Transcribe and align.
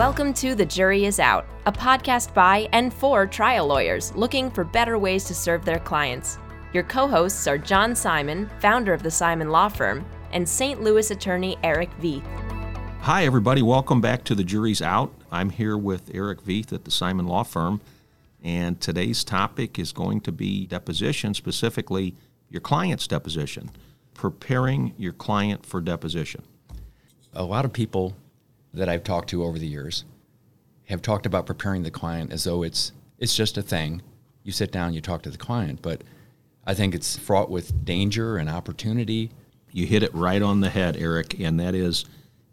Welcome 0.00 0.32
to 0.32 0.54
The 0.54 0.64
Jury 0.64 1.04
is 1.04 1.20
Out, 1.20 1.46
a 1.66 1.72
podcast 1.72 2.32
by 2.32 2.70
and 2.72 2.90
for 2.90 3.26
trial 3.26 3.66
lawyers 3.66 4.16
looking 4.16 4.50
for 4.50 4.64
better 4.64 4.98
ways 4.98 5.24
to 5.24 5.34
serve 5.34 5.62
their 5.62 5.78
clients. 5.78 6.38
Your 6.72 6.84
co 6.84 7.06
hosts 7.06 7.46
are 7.46 7.58
John 7.58 7.94
Simon, 7.94 8.48
founder 8.60 8.94
of 8.94 9.02
the 9.02 9.10
Simon 9.10 9.50
Law 9.50 9.68
Firm, 9.68 10.06
and 10.32 10.48
St. 10.48 10.80
Louis 10.80 11.10
attorney 11.10 11.58
Erich 11.62 11.90
Vieth. 12.00 12.24
Hi, 13.02 13.26
everybody. 13.26 13.60
Welcome 13.60 14.00
back 14.00 14.24
to 14.24 14.34
The 14.34 14.42
Jury's 14.42 14.80
Out. 14.80 15.12
I'm 15.30 15.50
here 15.50 15.76
with 15.76 16.10
Erich 16.14 16.42
Vieth 16.42 16.72
at 16.72 16.86
the 16.86 16.90
Simon 16.90 17.26
Law 17.26 17.42
Firm, 17.42 17.82
and 18.42 18.80
today's 18.80 19.22
topic 19.22 19.78
is 19.78 19.92
going 19.92 20.22
to 20.22 20.32
be 20.32 20.64
deposition, 20.64 21.34
specifically 21.34 22.16
your 22.48 22.62
client's 22.62 23.06
deposition, 23.06 23.70
preparing 24.14 24.94
your 24.96 25.12
client 25.12 25.66
for 25.66 25.82
deposition. 25.82 26.42
A 27.34 27.44
lot 27.44 27.66
of 27.66 27.74
people 27.74 28.16
that 28.72 28.88
I've 28.88 29.04
talked 29.04 29.30
to 29.30 29.44
over 29.44 29.58
the 29.58 29.66
years 29.66 30.04
have 30.90 31.02
talked 31.02 31.26
about 31.26 31.46
preparing 31.46 31.82
the 31.82 31.90
client 31.90 32.32
as 32.32 32.44
though 32.44 32.62
it's 32.62 32.92
it's 33.18 33.36
just 33.36 33.58
a 33.58 33.62
thing. 33.62 34.02
You 34.42 34.52
sit 34.52 34.72
down, 34.72 34.94
you 34.94 35.00
talk 35.00 35.22
to 35.22 35.30
the 35.30 35.38
client, 35.38 35.82
but 35.82 36.02
I 36.64 36.74
think 36.74 36.94
it's 36.94 37.16
fraught 37.16 37.50
with 37.50 37.84
danger 37.84 38.36
and 38.36 38.48
opportunity. 38.48 39.30
You 39.70 39.86
hit 39.86 40.02
it 40.02 40.14
right 40.14 40.42
on 40.42 40.60
the 40.60 40.70
head, 40.70 40.96
Erich, 40.96 41.38
and 41.38 41.60
that 41.60 41.74
is 41.74 42.04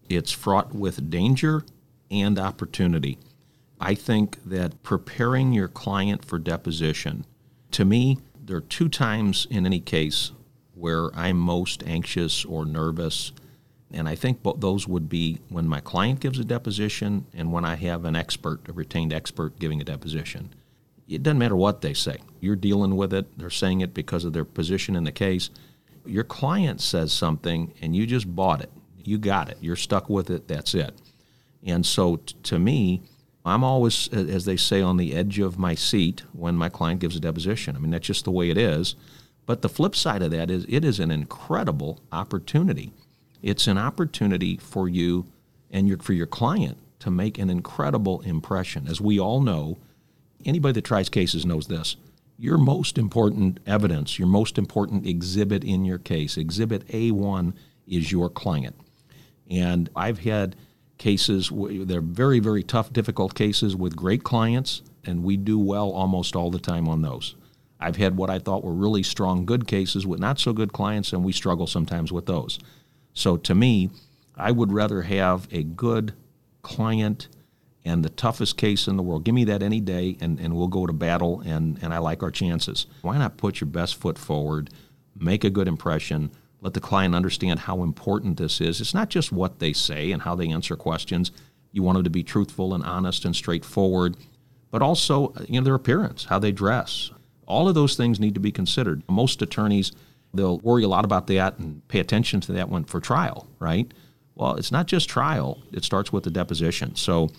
it's 0.10 0.32
fraught 0.32 0.76
with 0.76 1.10
danger 1.10 1.64
and 2.12 2.38
opportunity. 2.38 3.18
I 3.80 3.96
think 3.96 4.44
that 4.46 4.84
preparing 4.84 5.54
your 5.54 5.68
client 5.68 6.26
for 6.26 6.40
deposition, 6.40 7.26
to 7.72 7.86
me, 7.86 8.20
there 8.40 8.58
are 8.58 8.62
two 8.62 8.90
times 8.90 9.48
in 9.50 9.66
any 9.66 9.80
case 9.80 10.32
where 10.74 11.14
I'm 11.16 11.38
most 11.38 11.84
anxious 11.86 12.46
or 12.46 12.66
nervous 12.66 13.32
and 13.92 14.10
I 14.10 14.16
think 14.16 14.40
those 14.58 14.88
would 14.88 15.08
be 15.08 15.40
when 15.50 15.68
my 15.68 15.80
client 15.80 16.20
gives 16.20 16.40
a 16.40 16.44
deposition 16.44 17.26
and 17.34 17.52
when 17.54 17.64
I 17.64 17.76
have 17.76 18.04
an 18.04 18.16
expert, 18.16 18.68
a 18.68 18.74
retained 18.74 19.14
expert, 19.14 19.60
giving 19.60 19.80
a 19.80 19.86
deposition. 19.86 20.54
It 21.08 21.24
doesn't 21.24 21.38
matter 21.38 21.56
what 21.56 21.82
they 21.82 21.94
say. 21.94 22.18
You're 22.42 22.58
dealing 22.58 22.98
with 22.98 23.14
it. 23.14 23.38
They're 23.38 23.50
saying 23.50 23.80
it 23.80 23.94
because 23.94 24.26
of 24.26 24.34
their 24.34 24.44
position 24.44 24.96
in 24.96 25.06
the 25.06 25.12
case. 25.14 25.50
Your 26.06 26.26
client 26.26 26.82
says 26.82 27.14
something 27.14 27.74
and 27.82 27.96
you 27.96 28.06
just 28.06 28.36
bought 28.36 28.62
it. 28.62 28.72
You 28.98 29.18
got 29.18 29.50
it. 29.50 29.58
You're 29.62 29.78
stuck 29.78 30.10
with 30.10 30.30
it. 30.30 30.50
That's 30.50 30.76
it. 30.76 30.94
And 31.64 31.86
so 31.86 32.18
t- 32.18 32.36
to 32.44 32.60
me, 32.60 33.04
I'm 33.46 33.64
always, 33.64 34.10
as 34.10 34.44
they 34.44 34.58
say, 34.58 34.82
on 34.82 34.98
the 34.98 35.16
edge 35.16 35.40
of 35.40 35.58
my 35.58 35.76
seat 35.76 36.24
when 36.34 36.56
my 36.56 36.68
client 36.68 37.00
gives 37.00 37.16
a 37.16 37.22
deposition. 37.22 37.78
I 37.78 37.80
mean, 37.80 37.92
that's 37.92 38.08
just 38.08 38.26
the 38.26 38.32
way 38.32 38.50
it 38.50 38.58
is. 38.58 38.96
But 39.46 39.62
the 39.62 39.70
flip 39.70 39.96
side 39.96 40.22
of 40.22 40.32
that 40.32 40.52
is 40.52 40.66
it 40.68 40.84
is 40.84 41.00
an 41.00 41.10
incredible 41.10 42.02
opportunity 42.12 42.92
it's 43.42 43.68
an 43.68 43.78
opportunity 43.78 44.58
for 44.58 44.90
you 44.90 45.26
and 45.72 45.88
your, 45.88 45.98
for 45.98 46.14
your 46.14 46.28
client 46.28 46.78
to 47.00 47.12
make 47.12 47.38
an 47.38 47.50
incredible 47.50 48.22
impression. 48.22 48.88
As 48.88 49.00
we 49.00 49.20
all 49.20 49.42
know, 49.42 49.78
anybody 50.46 50.74
that 50.74 50.86
tries 50.86 51.10
cases 51.10 51.46
knows 51.46 51.68
this. 51.68 51.96
Your 52.40 52.58
most 52.58 52.98
important 52.98 53.60
evidence, 53.66 54.20
your 54.20 54.28
most 54.28 54.58
important 54.58 55.06
exhibit 55.06 55.64
in 55.64 55.86
your 55.86 55.98
case, 55.98 56.38
exhibit 56.38 56.88
A1 56.88 57.54
is 57.88 58.12
your 58.12 58.30
client. 58.30 58.76
And 59.50 59.90
I've 59.96 60.20
had 60.20 60.56
cases, 60.98 61.52
they're 61.54 62.02
very, 62.02 62.40
very 62.40 62.64
tough, 62.64 62.92
difficult 62.92 63.34
cases 63.34 63.76
with 63.76 63.96
great 63.96 64.24
clients, 64.24 64.82
and 65.06 65.24
we 65.24 65.38
do 65.38 65.58
well 65.58 65.92
almost 65.92 66.36
all 66.36 66.52
the 66.52 66.60
time 66.60 66.88
on 66.88 67.02
those. 67.02 67.36
I've 67.80 67.96
had 67.96 68.18
what 68.18 68.30
I 68.30 68.40
thought 68.40 68.64
were 68.64 68.74
really 68.74 69.04
strong, 69.04 69.46
good 69.46 69.68
cases 69.68 70.06
with 70.06 70.20
not 70.20 70.40
so 70.40 70.54
good 70.54 70.74
clients, 70.74 71.14
and 71.14 71.24
we 71.24 71.32
struggle 71.32 71.68
sometimes 71.68 72.12
with 72.12 72.26
those. 72.26 72.60
So 73.18 73.36
to 73.36 73.56
me, 73.56 73.90
I 74.36 74.52
would 74.52 74.72
rather 74.72 75.02
have 75.02 75.48
a 75.52 75.64
good 75.64 76.14
client 76.62 77.28
and 77.84 78.06
the 78.06 78.10
toughest 78.10 78.58
case 78.58 78.88
in 78.88 78.96
the 78.96 79.02
world. 79.02 79.24
Give 79.24 79.34
me 79.34 79.44
that 79.46 79.64
any 79.64 79.80
day, 79.80 80.18
and, 80.22 80.40
and 80.40 80.56
we'll 80.56 80.68
go 80.68 80.86
to 80.86 80.94
battle, 80.94 81.42
and, 81.44 81.80
and 81.82 81.96
I 81.96 81.98
like 81.98 82.22
our 82.22 82.30
chances. 82.30 82.86
Why 83.02 83.18
not 83.18 83.38
put 83.38 83.60
your 83.60 83.70
best 83.70 83.96
foot 83.96 84.20
forward, 84.20 84.70
make 85.16 85.44
a 85.44 85.50
good 85.50 85.68
impression, 85.68 86.30
let 86.62 86.76
the 86.76 86.80
client 86.80 87.16
understand 87.16 87.62
how 87.62 87.82
important 87.82 88.38
this 88.38 88.62
is? 88.62 88.80
It's 88.80 88.94
not 88.94 89.10
just 89.10 89.32
what 89.32 89.58
they 89.58 89.74
say 89.74 90.12
and 90.12 90.22
how 90.22 90.36
they 90.36 90.50
answer 90.50 90.76
questions. 90.76 91.32
You 91.72 91.82
want 91.82 91.96
them 91.96 92.04
to 92.04 92.12
be 92.12 92.24
truthful 92.24 92.76
and 92.76 92.84
honest 92.84 93.26
and 93.26 93.36
straightforward, 93.36 94.16
but 94.70 94.84
also 94.84 95.34
you 95.48 95.60
know 95.60 95.66
their 95.66 95.74
appearance, 95.74 96.26
how 96.26 96.38
they 96.38 96.52
dress. 96.52 97.10
All 97.48 97.68
of 97.68 97.74
those 97.74 97.96
things 97.96 98.20
need 98.20 98.36
to 98.36 98.40
be 98.40 98.52
considered. 98.52 99.02
Most 99.10 99.42
attorneys 99.42 99.92
they'll 100.34 100.60
worry 100.60 100.84
a 100.84 100.88
lot 100.88 101.06
about 101.06 101.28
that 101.28 101.58
and 101.58 101.86
pay 101.88 102.00
attention 102.00 102.42
to 102.42 102.52
that 102.54 102.70
one 102.70 102.84
for 102.84 103.00
trial, 103.00 103.48
right? 103.60 103.92
Well, 104.36 104.56
it's 104.56 104.72
not 104.72 104.88
just 104.88 105.10
trial, 105.10 105.64
it 105.72 105.84
starts 105.84 106.14
with 106.14 106.24
the 106.24 106.30
deposition. 106.30 106.96
So 106.96 107.30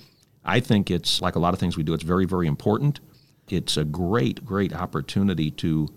I 0.44 0.60
think 0.60 0.90
it's 0.90 1.20
like 1.22 1.36
a 1.36 1.38
lot 1.38 1.54
of 1.54 1.60
things 1.60 1.76
we 1.76 1.82
do, 1.82 1.94
it's 1.94 2.02
very, 2.02 2.24
very 2.24 2.46
important. 2.46 3.00
It's 3.48 3.76
a 3.76 3.84
great, 3.84 4.44
great 4.44 4.74
opportunity 4.74 5.50
to 5.52 5.88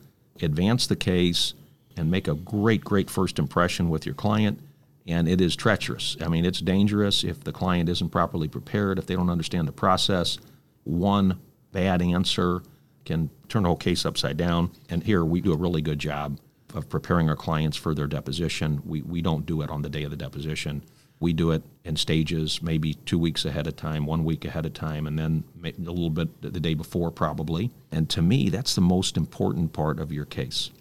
advance 0.41 0.87
the 0.87 0.95
case 0.95 1.53
and 1.97 2.09
make 2.09 2.27
a 2.27 2.35
great, 2.35 2.83
great 2.83 3.09
first 3.09 3.39
impression 3.39 3.89
with 3.89 4.05
your 4.05 4.15
client. 4.15 4.59
And 5.07 5.27
it 5.27 5.41
is 5.41 5.55
treacherous. 5.55 6.15
I 6.21 6.27
mean, 6.27 6.45
it's 6.45 6.61
dangerous 6.61 7.23
if 7.23 7.43
the 7.43 7.51
client 7.51 7.89
isn't 7.89 8.09
properly 8.09 8.47
prepared, 8.47 8.99
if 8.99 9.07
they 9.07 9.15
don't 9.15 9.29
understand 9.29 9.67
the 9.67 9.73
process. 9.73 10.37
One 10.83 11.39
bad 11.71 12.01
answer 12.01 12.61
can 13.03 13.29
turn 13.49 13.63
the 13.63 13.69
whole 13.69 13.75
case 13.75 14.05
upside 14.05 14.37
down. 14.37 14.71
And 14.89 15.03
here 15.03 15.25
we 15.25 15.41
do 15.41 15.51
a 15.51 15.57
really 15.57 15.81
good 15.81 15.99
job 15.99 16.37
of 16.75 16.89
preparing 16.89 17.29
our 17.29 17.35
clients 17.35 17.77
for 17.77 17.93
their 17.93 18.07
deposition. 18.07 18.81
We, 18.85 19.01
we 19.01 19.21
don't 19.21 19.45
do 19.45 19.61
it 19.61 19.69
on 19.69 19.81
the 19.81 19.89
day 19.89 20.03
of 20.03 20.11
the 20.11 20.17
deposition. 20.17 20.83
We 21.19 21.33
do 21.33 21.51
it 21.51 21.61
in 21.83 21.97
stages, 21.97 22.63
maybe 22.63 22.95
two 22.95 23.19
weeks 23.19 23.45
ahead 23.45 23.67
of 23.67 23.75
time, 23.75 24.05
one 24.05 24.23
week 24.23 24.43
ahead 24.43 24.65
of 24.65 24.73
time, 24.73 25.05
and 25.05 25.19
then 25.19 25.43
a 25.63 25.91
little 25.91 26.09
bit 26.09 26.41
the 26.41 26.59
day 26.59 26.73
before, 26.73 27.11
probably. 27.11 27.69
And 27.91 28.09
to 28.09 28.21
me, 28.21 28.49
that's 28.49 28.73
the 28.73 28.81
most 28.81 29.17
important 29.17 29.71
part 29.71 29.99
of 29.99 30.11
your 30.11 30.25
case. 30.25 30.71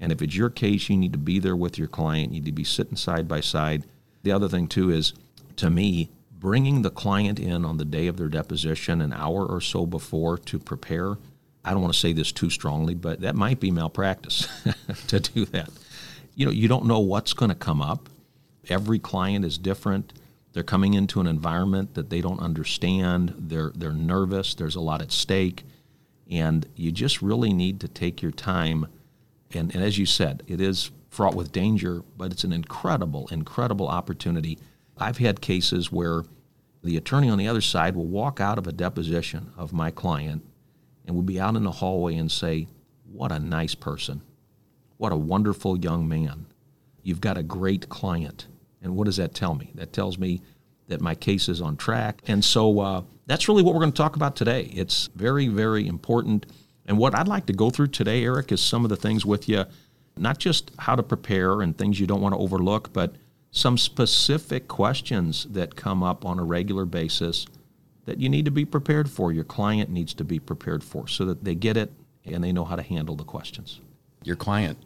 And 0.00 0.10
if 0.10 0.20
it's 0.20 0.34
your 0.34 0.50
case, 0.50 0.90
you 0.90 0.96
need 0.96 1.12
to 1.12 1.18
be 1.18 1.38
there 1.38 1.54
with 1.54 1.78
your 1.78 1.86
client. 1.86 2.32
You 2.32 2.40
need 2.40 2.46
to 2.46 2.52
be 2.52 2.64
sitting 2.64 2.96
side 2.96 3.28
by 3.28 3.40
side. 3.40 3.84
The 4.24 4.32
other 4.32 4.48
thing, 4.48 4.66
too, 4.66 4.90
is 4.90 5.12
to 5.56 5.70
me, 5.70 6.10
bringing 6.32 6.82
the 6.82 6.90
client 6.90 7.38
in 7.38 7.64
on 7.64 7.78
the 7.78 7.84
day 7.84 8.06
of 8.06 8.16
their 8.16 8.28
deposition 8.28 9.00
an 9.00 9.12
hour 9.12 9.46
or 9.46 9.60
so 9.60 9.86
before 9.86 10.36
to 10.36 10.58
prepare 10.58 11.16
I 11.64 11.70
don't 11.70 11.80
want 11.80 11.94
to 11.94 12.00
say 12.00 12.12
this 12.12 12.30
too 12.30 12.50
strongly, 12.50 12.94
but 12.94 13.20
that 13.22 13.34
might 13.34 13.58
be 13.58 13.70
malpractice 13.70 14.48
to 15.06 15.20
do 15.20 15.46
that. 15.46 15.70
You 16.34 16.46
know, 16.46 16.52
you 16.52 16.68
don't 16.68 16.84
know 16.84 17.00
what's 17.00 17.32
going 17.32 17.48
to 17.48 17.54
come 17.54 17.80
up. 17.80 18.08
Every 18.68 18.98
client 18.98 19.44
is 19.44 19.56
different. 19.56 20.12
They're 20.52 20.62
coming 20.62 20.94
into 20.94 21.20
an 21.20 21.26
environment 21.26 21.94
that 21.94 22.10
they 22.10 22.20
don't 22.20 22.40
understand. 22.40 23.34
They're 23.38 23.72
they're 23.74 23.92
nervous. 23.92 24.54
There's 24.54 24.76
a 24.76 24.80
lot 24.80 25.02
at 25.02 25.10
stake, 25.10 25.64
and 26.30 26.66
you 26.76 26.92
just 26.92 27.22
really 27.22 27.52
need 27.52 27.80
to 27.80 27.88
take 27.88 28.22
your 28.22 28.30
time. 28.30 28.86
And, 29.52 29.74
and 29.74 29.82
as 29.82 29.98
you 29.98 30.06
said, 30.06 30.42
it 30.46 30.60
is 30.60 30.90
fraught 31.08 31.34
with 31.34 31.52
danger, 31.52 32.02
but 32.16 32.32
it's 32.32 32.44
an 32.44 32.52
incredible, 32.52 33.28
incredible 33.30 33.88
opportunity. 33.88 34.58
I've 34.96 35.18
had 35.18 35.40
cases 35.40 35.90
where 35.90 36.24
the 36.82 36.96
attorney 36.96 37.30
on 37.30 37.38
the 37.38 37.48
other 37.48 37.60
side 37.60 37.96
will 37.96 38.06
walk 38.06 38.40
out 38.40 38.58
of 38.58 38.66
a 38.66 38.72
deposition 38.72 39.52
of 39.56 39.72
my 39.72 39.90
client 39.90 40.44
and 41.04 41.16
we'd 41.16 41.26
be 41.26 41.40
out 41.40 41.56
in 41.56 41.64
the 41.64 41.70
hallway 41.70 42.16
and 42.16 42.30
say, 42.30 42.68
What 43.10 43.32
a 43.32 43.38
nice 43.38 43.74
person. 43.74 44.22
What 44.96 45.12
a 45.12 45.16
wonderful 45.16 45.78
young 45.78 46.08
man. 46.08 46.46
You've 47.02 47.20
got 47.20 47.36
a 47.36 47.42
great 47.42 47.88
client. 47.88 48.46
And 48.80 48.96
what 48.96 49.04
does 49.04 49.16
that 49.16 49.34
tell 49.34 49.54
me? 49.54 49.70
That 49.74 49.92
tells 49.92 50.18
me 50.18 50.42
that 50.88 51.00
my 51.00 51.14
case 51.14 51.48
is 51.48 51.60
on 51.60 51.76
track. 51.76 52.20
And 52.26 52.44
so 52.44 52.80
uh, 52.80 53.02
that's 53.26 53.48
really 53.48 53.62
what 53.62 53.74
we're 53.74 53.80
going 53.80 53.92
to 53.92 53.96
talk 53.96 54.16
about 54.16 54.36
today. 54.36 54.70
It's 54.74 55.08
very, 55.14 55.48
very 55.48 55.86
important. 55.86 56.46
And 56.86 56.98
what 56.98 57.14
I'd 57.14 57.28
like 57.28 57.46
to 57.46 57.52
go 57.52 57.70
through 57.70 57.88
today, 57.88 58.22
Erich, 58.24 58.52
is 58.52 58.60
some 58.60 58.84
of 58.84 58.90
the 58.90 58.96
things 58.96 59.24
with 59.24 59.48
you, 59.48 59.64
not 60.16 60.38
just 60.38 60.70
how 60.78 60.94
to 60.94 61.02
prepare 61.02 61.62
and 61.62 61.76
things 61.76 61.98
you 61.98 62.06
don't 62.06 62.20
want 62.20 62.34
to 62.34 62.38
overlook, 62.38 62.92
but 62.92 63.14
some 63.50 63.78
specific 63.78 64.68
questions 64.68 65.46
that 65.50 65.76
come 65.76 66.02
up 66.02 66.24
on 66.24 66.38
a 66.38 66.44
regular 66.44 66.84
basis 66.84 67.46
that 68.04 68.18
you 68.18 68.28
need 68.28 68.44
to 68.44 68.50
be 68.50 68.64
prepared 68.64 69.10
for, 69.10 69.32
your 69.32 69.44
client 69.44 69.90
needs 69.90 70.14
to 70.14 70.24
be 70.24 70.38
prepared 70.38 70.84
for, 70.84 71.08
so 71.08 71.24
that 71.24 71.44
they 71.44 71.54
get 71.54 71.76
it 71.76 71.90
and 72.24 72.42
they 72.42 72.52
know 72.52 72.64
how 72.64 72.76
to 72.76 72.82
handle 72.82 73.16
the 73.16 73.24
questions. 73.24 73.80
Your 74.22 74.36
client 74.36 74.78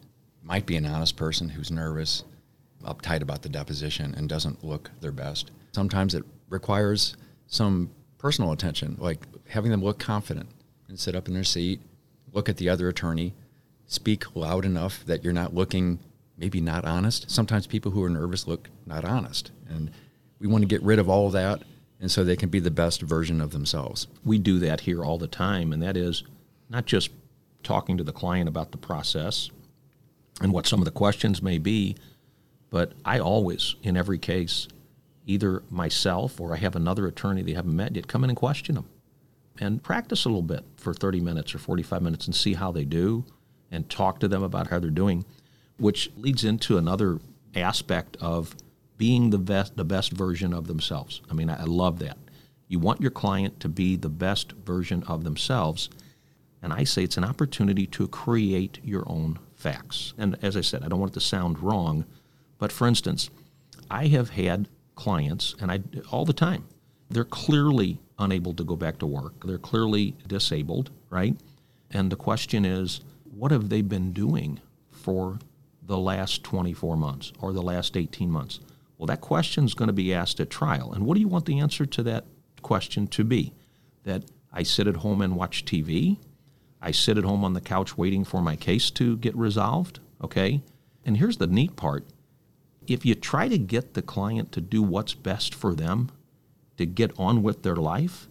might 0.43 0.65
be 0.65 0.75
an 0.75 0.85
honest 0.85 1.15
person 1.15 1.49
who's 1.49 1.71
nervous, 1.71 2.23
uptight 2.83 3.21
about 3.21 3.41
the 3.41 3.49
deposition, 3.49 4.13
and 4.15 4.27
doesn't 4.27 4.63
look 4.63 4.91
their 5.01 5.11
best. 5.11 5.51
Sometimes 5.71 6.15
it 6.15 6.23
requires 6.49 7.15
some 7.47 7.89
personal 8.17 8.51
attention, 8.51 8.97
like 8.99 9.19
having 9.47 9.71
them 9.71 9.83
look 9.83 9.99
confident 9.99 10.49
and 10.87 10.99
sit 10.99 11.15
up 11.15 11.27
in 11.27 11.33
their 11.33 11.43
seat, 11.43 11.81
look 12.33 12.49
at 12.49 12.57
the 12.57 12.69
other 12.69 12.87
attorney, 12.87 13.33
speak 13.85 14.35
loud 14.35 14.65
enough 14.65 15.03
that 15.05 15.23
you're 15.23 15.33
not 15.33 15.53
looking 15.53 15.99
maybe 16.37 16.61
not 16.61 16.85
honest. 16.85 17.29
Sometimes 17.29 17.67
people 17.67 17.91
who 17.91 18.03
are 18.03 18.09
nervous 18.09 18.47
look 18.47 18.69
not 18.85 19.03
honest. 19.03 19.51
And 19.67 19.91
we 20.39 20.47
want 20.47 20.61
to 20.61 20.67
get 20.67 20.81
rid 20.81 20.99
of 20.99 21.09
all 21.09 21.27
of 21.27 21.33
that 21.33 21.63
and 21.99 22.09
so 22.09 22.23
they 22.23 22.35
can 22.35 22.49
be 22.49 22.59
the 22.59 22.71
best 22.71 23.01
version 23.01 23.41
of 23.41 23.51
themselves. 23.51 24.07
We 24.23 24.37
do 24.39 24.59
that 24.59 24.81
here 24.81 25.03
all 25.03 25.17
the 25.17 25.27
time, 25.27 25.73
and 25.73 25.81
that 25.81 25.97
is 25.97 26.23
not 26.69 26.85
just 26.85 27.09
talking 27.63 27.97
to 27.97 28.03
the 28.03 28.13
client 28.13 28.47
about 28.47 28.71
the 28.71 28.77
process 28.77 29.49
and 30.41 30.53
what 30.53 30.65
some 30.65 30.79
of 30.79 30.85
the 30.85 30.91
questions 30.91 31.41
may 31.41 31.57
be, 31.57 31.95
but 32.69 32.93
I 33.03 33.19
always, 33.19 33.75
in 33.83 33.97
every 33.97 34.17
case, 34.17 34.67
either 35.25 35.63
myself 35.69 36.39
or 36.39 36.53
I 36.53 36.57
have 36.57 36.75
another 36.75 37.07
attorney 37.07 37.41
they 37.41 37.53
haven't 37.53 37.75
met 37.75 37.95
yet, 37.95 38.07
come 38.07 38.23
in 38.23 38.29
and 38.29 38.37
question 38.37 38.75
them 38.75 38.85
and 39.59 39.83
practice 39.83 40.25
a 40.25 40.29
little 40.29 40.41
bit 40.41 40.63
for 40.77 40.93
30 40.93 41.19
minutes 41.19 41.53
or 41.53 41.57
45 41.57 42.01
minutes 42.01 42.25
and 42.25 42.35
see 42.35 42.53
how 42.53 42.71
they 42.71 42.85
do 42.85 43.25
and 43.71 43.89
talk 43.89 44.19
to 44.19 44.27
them 44.27 44.41
about 44.41 44.67
how 44.67 44.79
they're 44.79 44.89
doing, 44.89 45.25
which 45.77 46.11
leads 46.17 46.43
into 46.43 46.77
another 46.77 47.19
aspect 47.55 48.17
of 48.21 48.55
being 48.99 49.29
the 49.29 49.39
best, 49.39 49.77
the 49.77 49.85
best 49.85 50.11
version 50.11 50.53
of 50.53 50.67
themselves. 50.67 51.21
I 51.31 51.33
mean, 51.33 51.49
I, 51.49 51.61
I 51.61 51.63
love 51.63 51.99
that. 51.99 52.17
You 52.67 52.79
want 52.79 53.01
your 53.01 53.11
client 53.11 53.59
to 53.61 53.69
be 53.69 53.95
the 53.95 54.09
best 54.09 54.51
version 54.51 55.03
of 55.07 55.23
themselves. 55.23 55.89
And 56.61 56.73
I 56.73 56.83
say 56.83 57.05
it's 57.05 57.17
an 57.17 57.23
opportunity 57.23 57.87
to 57.87 58.09
create 58.09 58.77
your 58.83 59.03
own 59.07 59.39
facts. 59.55 60.13
And 60.17 60.37
as 60.43 60.57
I 60.57 60.61
said, 60.61 60.83
I 60.83 60.89
don't 60.89 60.99
want 60.99 61.13
it 61.13 61.19
to 61.19 61.21
sound 61.21 61.63
wrong, 61.63 62.05
but 62.59 62.71
for 62.73 62.87
instance, 62.87 63.29
I 63.89 64.07
have 64.07 64.31
had 64.31 64.67
clients, 64.95 65.55
and 65.61 65.71
I 65.71 65.79
all 66.11 66.25
the 66.25 66.33
time, 66.33 66.65
they're 67.09 67.23
clearly 67.23 67.99
unable 68.19 68.53
to 68.53 68.63
go 68.65 68.75
back 68.75 68.99
to 68.99 69.07
work. 69.07 69.45
They're 69.45 69.57
clearly 69.57 70.15
disabled, 70.27 70.91
right? 71.09 71.35
And 71.89 72.11
the 72.11 72.17
question 72.17 72.65
is, 72.65 72.99
what 73.23 73.51
have 73.51 73.69
they 73.69 73.81
been 73.81 74.11
doing 74.11 74.59
for 74.91 75.39
the 75.81 75.97
last 75.97 76.43
24 76.43 76.97
months 76.97 77.31
or 77.39 77.53
the 77.53 77.61
last 77.61 77.95
18 77.95 78.29
months? 78.29 78.59
Well, 78.99 79.07
that 79.07 79.21
question 79.21 79.63
is 79.63 79.73
going 79.73 79.87
to 79.87 79.93
be 79.93 80.13
asked 80.13 80.39
at 80.41 80.49
trial. 80.49 80.91
And 80.91 81.05
what 81.05 81.15
do 81.15 81.21
you 81.21 81.29
want 81.29 81.45
the 81.45 81.59
answer 81.59 81.85
to 81.85 82.03
that 82.03 82.25
question 82.61 83.07
to 83.07 83.23
be? 83.23 83.53
That 84.03 84.25
I 84.51 84.63
sit 84.63 84.87
at 84.87 84.97
home 84.97 85.21
and 85.21 85.37
watch 85.37 85.63
TV? 85.63 86.17
I 86.81 86.91
sit 86.91 87.17
at 87.17 87.23
home 87.23 87.45
on 87.45 87.53
the 87.53 87.61
couch 87.61 87.97
waiting 87.97 88.25
for 88.25 88.41
my 88.41 88.57
case 88.57 88.91
to 88.91 89.15
get 89.17 89.35
resolved? 89.37 90.01
Okay? 90.21 90.61
And 91.05 91.17
here's 91.17 91.37
the 91.37 91.47
neat 91.47 91.77
part 91.77 92.05
if 92.87 93.05
you 93.05 93.15
try 93.15 93.47
to 93.47 93.57
get 93.57 93.93
the 93.93 94.01
client 94.01 94.51
to 94.51 94.61
do 94.61 94.81
what's 94.81 95.13
best 95.13 95.55
for 95.55 95.73
them, 95.73 96.11
to 96.77 96.85
get 96.85 97.17
on 97.17 97.43
with 97.43 97.61
their 97.63 97.75
life, 97.75 98.27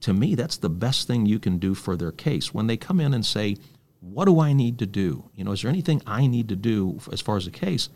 to 0.00 0.14
me, 0.14 0.34
that's 0.34 0.56
the 0.56 0.70
best 0.70 1.06
thing 1.06 1.26
you 1.26 1.38
can 1.38 1.58
do 1.58 1.74
for 1.74 1.96
their 1.96 2.12
case. 2.12 2.54
When 2.54 2.66
they 2.66 2.76
come 2.76 3.00
in 3.00 3.12
and 3.12 3.24
say, 3.24 3.56
What 4.00 4.24
do 4.24 4.40
I 4.40 4.52
need 4.52 4.78
to 4.78 4.86
do? 4.86 5.30
You 5.34 5.44
know, 5.44 5.52
is 5.52 5.62
there 5.62 5.70
anything 5.70 6.02
I 6.06 6.26
need 6.26 6.48
to 6.48 6.56
do 6.56 6.98
as 7.12 7.20
far 7.20 7.36
as 7.36 7.44
the 7.44 7.50
case? 7.50 7.88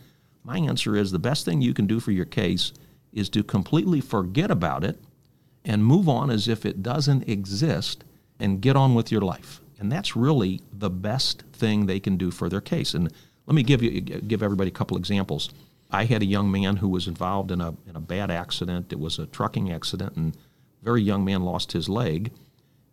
My 0.44 0.58
answer 0.58 0.96
is 0.96 1.10
the 1.10 1.18
best 1.18 1.44
thing 1.44 1.60
you 1.62 1.74
can 1.74 1.86
do 1.86 2.00
for 2.00 2.10
your 2.10 2.24
case 2.24 2.72
is 3.12 3.28
to 3.30 3.44
completely 3.44 4.00
forget 4.00 4.50
about 4.50 4.84
it 4.84 4.98
and 5.64 5.84
move 5.84 6.08
on 6.08 6.30
as 6.30 6.48
if 6.48 6.66
it 6.66 6.82
doesn't 6.82 7.28
exist 7.28 8.04
and 8.40 8.60
get 8.60 8.74
on 8.74 8.94
with 8.94 9.12
your 9.12 9.20
life. 9.20 9.60
And 9.78 9.90
that's 9.90 10.16
really 10.16 10.60
the 10.72 10.90
best 10.90 11.42
thing 11.52 11.86
they 11.86 12.00
can 12.00 12.16
do 12.16 12.30
for 12.30 12.48
their 12.48 12.60
case. 12.60 12.94
And 12.94 13.12
let 13.46 13.54
me 13.54 13.62
give 13.62 13.82
you 13.82 14.00
give 14.00 14.42
everybody 14.42 14.68
a 14.68 14.72
couple 14.72 14.96
examples. 14.96 15.50
I 15.90 16.04
had 16.04 16.22
a 16.22 16.26
young 16.26 16.50
man 16.50 16.76
who 16.76 16.88
was 16.88 17.06
involved 17.06 17.50
in 17.50 17.60
a 17.60 17.74
in 17.86 17.96
a 17.96 18.00
bad 18.00 18.30
accident. 18.30 18.92
It 18.92 19.00
was 19.00 19.18
a 19.18 19.26
trucking 19.26 19.72
accident, 19.72 20.16
and 20.16 20.36
very 20.82 21.02
young 21.02 21.24
man 21.24 21.42
lost 21.42 21.72
his 21.72 21.88
leg, 21.88 22.32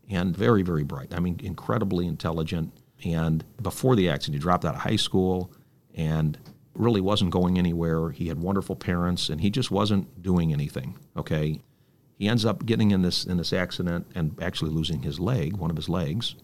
and 0.10 0.36
very 0.36 0.64
very 0.64 0.84
bright. 0.84 1.14
I 1.14 1.20
mean, 1.20 1.40
incredibly 1.44 2.08
intelligent. 2.08 2.74
And 3.06 3.46
before 3.62 3.96
the 3.96 4.10
accident, 4.10 4.36
he 4.36 4.40
dropped 4.40 4.66
out 4.66 4.76
of 4.76 4.82
high 4.82 4.98
school, 4.98 5.52
and 5.94 6.38
really 6.74 7.02
wasn't 7.02 7.32
going 7.32 7.58
anywhere. 7.58 8.12
He 8.12 8.28
had 8.28 8.40
wonderful 8.40 8.76
parents, 8.76 9.30
and 9.30 9.42
he 9.42 9.50
just 9.50 9.72
wasn't 9.72 10.22
doing 10.22 10.54
anything. 10.54 10.98
Okay, 11.18 11.62
he 12.18 12.28
ends 12.28 12.46
up 12.46 12.66
getting 12.66 12.92
in 12.92 13.02
this 13.02 13.26
in 13.26 13.38
this 13.38 13.54
accident 13.54 14.08
and 14.16 14.36
actually 14.42 14.72
losing 14.72 15.04
his 15.04 15.20
leg, 15.20 15.58
one 15.58 15.70
of 15.70 15.78
his 15.78 15.90
legs. 15.90 16.36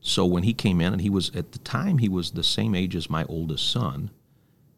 So 0.00 0.26
when 0.26 0.42
he 0.42 0.52
came 0.52 0.80
in, 0.80 0.92
and 0.92 1.00
he 1.00 1.10
was 1.10 1.30
at 1.34 1.52
the 1.52 1.58
time 1.60 1.98
he 1.98 2.08
was 2.08 2.32
the 2.32 2.42
same 2.42 2.74
age 2.74 2.96
as 2.96 3.08
my 3.08 3.24
oldest 3.24 3.70
son, 3.70 4.10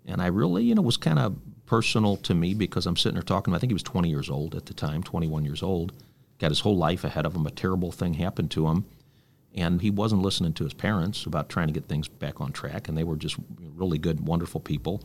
and 0.04 0.20
I 0.20 0.26
really, 0.26 0.64
you 0.64 0.74
know, 0.74 0.82
was 0.82 0.98
kind 0.98 1.18
of 1.18 1.36
personal 1.66 2.16
to 2.18 2.34
me 2.34 2.52
because 2.52 2.86
I'm 2.86 2.96
sitting 2.96 3.14
there 3.14 3.22
talking. 3.22 3.54
I 3.54 3.58
think 3.58 3.70
he 3.70 3.74
was 3.74 3.82
20 3.82 4.08
years 4.08 4.28
old 4.28 4.54
at 4.54 4.66
the 4.66 4.74
time, 4.74 5.02
21 5.02 5.44
years 5.44 5.62
old. 5.62 5.92
Got 6.38 6.50
his 6.50 6.60
whole 6.60 6.76
life 6.76 7.04
ahead 7.04 7.24
of 7.24 7.34
him. 7.34 7.46
A 7.46 7.50
terrible 7.50 7.90
thing 7.90 8.14
happened 8.14 8.50
to 8.52 8.68
him, 8.68 8.84
and 9.54 9.80
he 9.80 9.90
wasn't 9.90 10.22
listening 10.22 10.52
to 10.54 10.64
his 10.64 10.74
parents 10.74 11.26
about 11.26 11.48
trying 11.48 11.68
to 11.68 11.72
get 11.72 11.86
things 11.86 12.08
back 12.08 12.40
on 12.40 12.52
track. 12.52 12.88
And 12.88 12.98
they 12.98 13.04
were 13.04 13.16
just 13.16 13.36
really 13.74 13.98
good, 13.98 14.26
wonderful 14.26 14.60
people. 14.60 15.02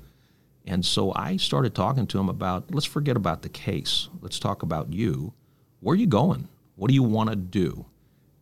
And 0.65 0.83
so 0.83 1.13
I 1.15 1.37
started 1.37 1.75
talking 1.75 2.07
to 2.07 2.19
him 2.19 2.29
about 2.29 2.73
let's 2.73 2.85
forget 2.85 3.15
about 3.15 3.43
the 3.43 3.49
case. 3.49 4.09
Let's 4.21 4.39
talk 4.39 4.63
about 4.63 4.91
you. 4.91 5.33
Where 5.79 5.93
are 5.93 5.97
you 5.97 6.07
going? 6.07 6.47
What 6.75 6.87
do 6.87 6.93
you 6.95 7.03
want 7.03 7.29
to 7.29 7.35
do? 7.35 7.85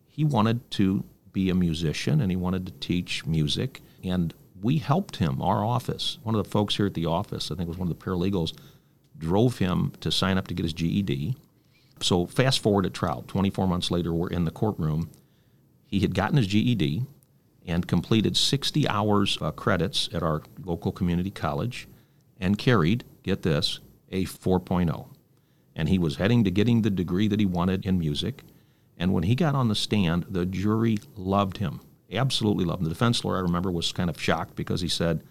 He 0.07 0.24
wanted 0.24 0.69
to 0.71 1.04
be 1.33 1.50
a 1.50 1.56
musician 1.56 2.21
and 2.21 2.31
he 2.31 2.36
wanted 2.38 2.65
to 2.65 2.71
teach 2.74 3.25
music. 3.25 3.81
And 4.04 4.33
we 4.62 4.77
helped 4.77 5.18
him, 5.18 5.42
our 5.42 5.63
office. 5.63 6.18
One 6.24 6.36
of 6.36 6.44
the 6.44 6.50
folks 6.50 6.77
here 6.77 6.88
at 6.88 6.94
the 6.94 7.06
office, 7.06 7.51
I 7.51 7.56
think 7.56 7.68
it 7.68 7.69
was 7.69 7.77
one 7.77 7.92
of 7.92 7.98
the 7.98 8.04
paralegals, 8.04 8.57
drove 9.18 9.57
him 9.57 9.94
to 10.01 10.12
sign 10.12 10.38
up 10.38 10.48
to 10.48 10.54
get 10.54 10.63
his 10.63 10.74
GED. 10.74 11.36
So 12.01 12.25
fast 12.27 12.59
forward 12.59 12.86
at 12.86 12.94
trial, 12.94 13.24
24 13.27 13.68
months 13.68 13.92
later, 13.92 14.13
we're 14.13 14.30
in 14.30 14.45
the 14.45 14.51
courtroom. 14.51 15.09
He 15.88 16.01
had 16.01 16.13
gotten 16.13 16.38
his 16.38 16.48
GED 16.48 17.04
and 17.66 17.88
completed 17.88 18.38
60 18.38 18.88
hours 18.88 19.38
uh, 19.42 19.51
credits 19.51 20.10
at 20.13 20.24
our 20.24 20.44
local 20.63 20.92
community 20.92 21.31
college 21.31 21.88
and 22.39 22.57
carried, 22.57 23.04
get 23.24 23.42
this, 23.42 23.80
a 24.12 24.25
4.0. 24.25 25.07
And 25.75 25.89
he 25.89 25.98
was 25.98 26.18
heading 26.18 26.44
to 26.44 26.51
getting 26.51 26.81
the 26.81 26.89
degree 26.89 27.28
that 27.28 27.39
he 27.39 27.45
wanted 27.45 27.86
in 27.86 28.00
music. 28.00 28.44
And 28.98 29.13
when 29.13 29.24
he 29.24 29.36
got 29.36 29.56
on 29.56 29.68
the 29.68 29.75
stand, 29.75 30.25
the 30.30 30.45
jury 30.45 31.00
loved 31.16 31.57
him 31.57 31.81
absolutely 32.16 32.63
loved 32.63 32.80
him. 32.80 32.86
The 32.86 32.94
defense 32.94 33.25
lawyer, 33.25 33.38
I 33.38 33.42
remember, 33.42 33.72
was 33.72 33.92
kind 33.92 34.10
of 34.10 34.22
shocked 34.22 34.56
because 34.56 34.80
he 34.81 34.88
said, 34.88 35.24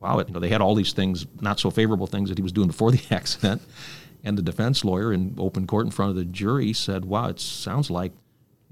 wow, 0.00 0.18
it, 0.18 0.28
you 0.28 0.34
know, 0.34 0.40
they 0.40 0.50
had 0.50 0.60
all 0.60 0.74
these 0.74 0.92
things, 0.92 1.26
not 1.40 1.58
so 1.58 1.70
favorable 1.70 2.06
things 2.06 2.28
that 2.28 2.38
he 2.38 2.42
was 2.42 2.52
doing 2.52 2.68
before 2.68 2.92
the 2.92 3.02
accident. 3.10 3.62
And 4.22 4.38
the 4.38 4.42
defense 4.42 4.84
lawyer 4.84 5.12
in 5.12 5.34
open 5.38 5.66
court 5.66 5.86
in 5.86 5.90
front 5.90 6.10
of 6.10 6.16
the 6.16 6.24
jury 6.24 6.72
said, 6.72 7.04
wow, 7.04 7.28
it 7.28 7.40
sounds 7.40 7.90
like 7.90 8.12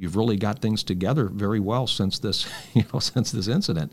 you've 0.01 0.17
really 0.17 0.37
got 0.37 0.61
things 0.61 0.83
together 0.83 1.27
very 1.27 1.61
well 1.61 1.87
since 1.87 2.19
this, 2.19 2.49
you 2.75 2.85
know, 2.93 2.99
since 2.99 3.31
this 3.31 3.47
incident. 3.47 3.93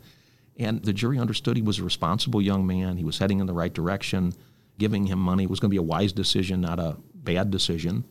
And 0.56 0.82
the 0.82 0.92
jury 0.92 1.18
understood 1.18 1.56
he 1.56 1.62
was 1.62 1.78
a 1.78 1.84
responsible 1.84 2.42
young 2.42 2.66
man. 2.66 2.96
He 2.96 3.04
was 3.04 3.18
heading 3.18 3.38
in 3.38 3.46
the 3.46 3.52
right 3.52 3.72
direction. 3.72 4.32
Giving 4.78 5.06
him 5.06 5.18
money 5.18 5.46
was 5.46 5.60
going 5.60 5.68
to 5.68 5.74
be 5.74 5.76
a 5.76 5.82
wise 5.82 6.12
decision, 6.12 6.62
not 6.62 6.80
a 6.80 6.96
bad 7.14 7.50
decision. 7.50 8.04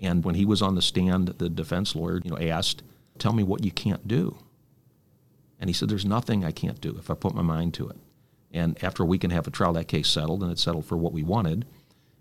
And 0.00 0.24
when 0.24 0.34
he 0.34 0.44
was 0.44 0.62
on 0.62 0.74
the 0.74 0.82
stand, 0.82 1.28
the 1.28 1.48
defense 1.48 1.94
lawyer, 1.94 2.20
you 2.24 2.30
know, 2.30 2.38
asked, 2.38 2.82
"Tell 3.18 3.32
me 3.32 3.42
what 3.42 3.64
you 3.64 3.70
can't 3.70 4.08
do." 4.08 4.38
And 5.60 5.68
he 5.68 5.74
said, 5.74 5.88
There's 5.88 6.04
nothing 6.04 6.44
I 6.44 6.50
can't 6.50 6.80
do 6.80 6.96
if 6.98 7.10
I 7.10 7.14
put 7.14 7.34
my 7.34 7.42
mind 7.42 7.74
to 7.74 7.88
it. 7.88 7.96
And 8.52 8.82
after 8.82 9.02
a 9.02 9.06
week 9.06 9.24
and 9.24 9.32
a 9.32 9.36
half 9.36 9.46
of 9.46 9.52
trial, 9.52 9.72
that 9.74 9.88
case 9.88 10.08
settled, 10.08 10.42
and 10.42 10.52
it 10.52 10.58
settled 10.58 10.86
for 10.86 10.96
what 10.96 11.12
we 11.12 11.22
wanted. 11.22 11.66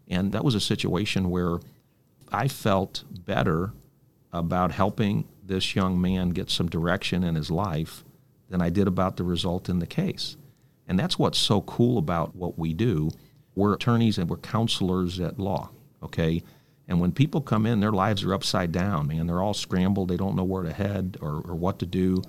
And 0.07 0.31
that 0.31 0.43
was 0.43 0.55
a 0.55 0.59
situation 0.59 1.29
where 1.29 1.59
I 2.31 2.47
felt 2.47 3.03
better 3.09 3.73
about 4.33 4.71
helping 4.71 5.25
this 5.45 5.75
young 5.75 6.01
man 6.01 6.29
get 6.29 6.49
some 6.49 6.67
direction 6.67 7.23
in 7.23 7.35
his 7.35 7.51
life 7.51 8.03
than 8.49 8.61
I 8.61 8.69
did 8.69 8.87
about 8.87 9.17
the 9.17 9.23
result 9.23 9.69
in 9.69 9.79
the 9.79 9.87
case. 9.87 10.35
And 10.87 10.99
that's 10.99 11.17
what's 11.17 11.37
so 11.37 11.61
cool 11.61 11.97
about 11.97 12.35
what 12.35 12.57
we 12.57 12.73
do. 12.73 13.11
We're 13.55 13.73
attorneys 13.73 14.17
and 14.17 14.29
we're 14.29 14.37
counselors 14.37 15.19
at 15.19 15.39
law, 15.39 15.69
okay? 16.01 16.43
And 16.87 16.99
when 16.99 17.11
people 17.11 17.41
come 17.41 17.65
in, 17.65 17.79
their 17.79 17.91
lives 17.91 18.23
are 18.23 18.33
upside 18.33 18.71
down, 18.71 19.07
man. 19.07 19.27
They're 19.27 19.41
all 19.41 19.53
scrambled. 19.53 20.09
They 20.09 20.17
don't 20.17 20.35
know 20.35 20.43
where 20.43 20.63
to 20.63 20.73
head 20.73 21.17
or, 21.21 21.41
or 21.45 21.55
what 21.55 21.79
to 21.79 21.85
do. 21.85 22.21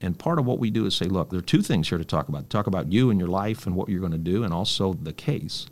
And 0.00 0.18
part 0.18 0.38
of 0.38 0.46
what 0.46 0.60
we 0.60 0.70
do 0.70 0.86
is 0.86 0.94
say, 0.94 1.06
look, 1.06 1.30
there 1.30 1.40
are 1.40 1.42
two 1.42 1.62
things 1.62 1.88
here 1.88 1.98
to 1.98 2.04
talk 2.04 2.28
about. 2.28 2.48
Talk 2.48 2.68
about 2.68 2.92
you 2.92 3.10
and 3.10 3.18
your 3.18 3.28
life 3.28 3.66
and 3.66 3.74
what 3.74 3.88
you're 3.88 4.00
going 4.00 4.12
to 4.12 4.18
do, 4.18 4.44
and 4.44 4.54
also 4.54 4.94
the 4.94 5.12
case. 5.12 5.66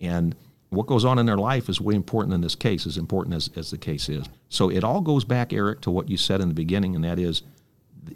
And 0.00 0.36
what 0.72 0.86
goes 0.86 1.04
on 1.04 1.18
in 1.18 1.26
their 1.26 1.36
life 1.36 1.68
is 1.68 1.80
way 1.80 1.94
important 1.94 2.34
in 2.34 2.40
this 2.40 2.54
case, 2.54 2.86
as 2.86 2.96
important 2.96 3.36
as, 3.36 3.50
as 3.56 3.70
the 3.70 3.78
case 3.78 4.08
is. 4.08 4.26
So 4.48 4.70
it 4.70 4.82
all 4.82 5.02
goes 5.02 5.24
back, 5.24 5.52
Erich, 5.52 5.82
to 5.82 5.90
what 5.90 6.08
you 6.08 6.16
said 6.16 6.40
in 6.40 6.48
the 6.48 6.54
beginning, 6.54 6.94
and 6.94 7.04
that 7.04 7.18
is 7.18 7.42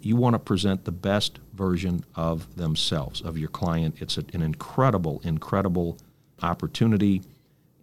you 0.01 0.15
want 0.15 0.33
to 0.33 0.39
present 0.39 0.83
the 0.83 0.91
best 0.91 1.39
version 1.53 2.03
of 2.15 2.55
themselves, 2.55 3.21
of 3.21 3.37
your 3.37 3.49
client. 3.49 3.95
It's 3.99 4.17
a, 4.17 4.23
an 4.33 4.41
incredible, 4.41 5.21
incredible 5.23 5.97
opportunity. 6.41 7.21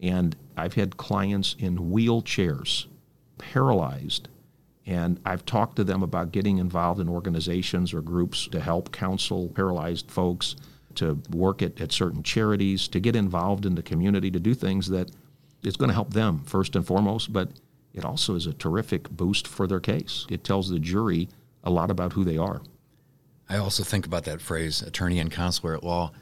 And 0.02 0.36
I've 0.56 0.74
had 0.74 0.96
clients 0.96 1.54
in 1.58 1.78
wheelchairs, 1.78 2.86
paralyzed, 3.38 4.28
and 4.86 5.20
I've 5.24 5.46
talked 5.46 5.76
to 5.76 5.84
them 5.84 6.02
about 6.02 6.32
getting 6.32 6.58
involved 6.58 7.00
in 7.00 7.08
organizations 7.08 7.94
or 7.94 8.02
groups 8.02 8.48
to 8.48 8.60
help 8.60 8.92
counsel 8.92 9.48
paralyzed 9.48 10.10
folks, 10.10 10.56
to 10.96 11.20
work 11.30 11.62
at, 11.62 11.80
at 11.80 11.92
certain 11.92 12.22
charities, 12.22 12.88
to 12.88 13.00
get 13.00 13.16
involved 13.16 13.66
in 13.66 13.74
the 13.74 13.82
community, 13.82 14.30
to 14.30 14.40
do 14.40 14.54
things 14.54 14.88
that 14.88 15.10
is 15.62 15.76
going 15.76 15.88
to 15.88 15.94
help 15.94 16.12
them 16.12 16.42
first 16.44 16.76
and 16.76 16.86
foremost, 16.86 17.32
but 17.32 17.48
it 17.92 18.04
also 18.04 18.34
is 18.34 18.46
a 18.46 18.52
terrific 18.52 19.08
boost 19.10 19.46
for 19.46 19.66
their 19.66 19.80
case. 19.80 20.26
It 20.28 20.44
tells 20.44 20.68
the 20.68 20.78
jury 20.78 21.28
a 21.62 21.70
lot 21.70 21.90
about 21.90 22.12
who 22.12 22.24
they 22.24 22.36
are. 22.36 22.60
I 23.48 23.58
also 23.58 23.82
think 23.82 24.06
about 24.06 24.24
that 24.24 24.40
phrase, 24.40 24.82
attorney 24.82 25.18
and 25.18 25.30
counselor 25.30 25.74
at 25.74 25.84
law. 25.84 26.12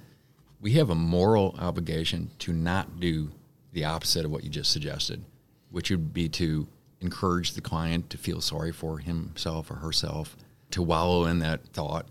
We 0.60 0.72
have 0.72 0.90
a 0.90 0.94
moral 0.94 1.56
obligation 1.58 2.30
to 2.40 2.52
not 2.52 3.00
do 3.00 3.30
the 3.72 3.84
opposite 3.84 4.24
of 4.24 4.30
what 4.30 4.44
you 4.44 4.50
just 4.50 4.70
suggested, 4.70 5.24
which 5.70 5.90
would 5.90 6.12
be 6.12 6.28
to 6.30 6.68
encourage 7.00 7.52
the 7.52 7.60
client 7.60 8.10
to 8.10 8.18
feel 8.18 8.40
sorry 8.40 8.70
for 8.70 8.98
himself 8.98 9.70
or 9.70 9.76
herself, 9.76 10.36
to 10.70 10.82
wallow 10.82 11.24
in 11.24 11.40
that 11.40 11.66
thought, 11.68 12.06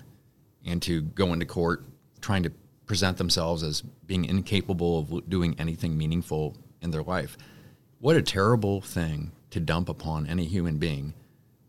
and 0.65 0.81
to 0.81 1.01
go 1.01 1.33
into 1.33 1.45
court 1.45 1.83
trying 2.21 2.43
to 2.43 2.51
present 2.85 3.17
themselves 3.17 3.63
as 3.63 3.81
being 3.81 4.25
incapable 4.25 4.99
of 4.99 5.29
doing 5.29 5.55
anything 5.59 5.97
meaningful 5.97 6.55
in 6.81 6.91
their 6.91 7.03
life. 7.03 7.37
What 7.99 8.15
a 8.15 8.21
terrible 8.21 8.81
thing 8.81 9.31
to 9.51 9.59
dump 9.59 9.89
upon 9.89 10.27
any 10.27 10.45
human 10.45 10.77
being 10.77 11.13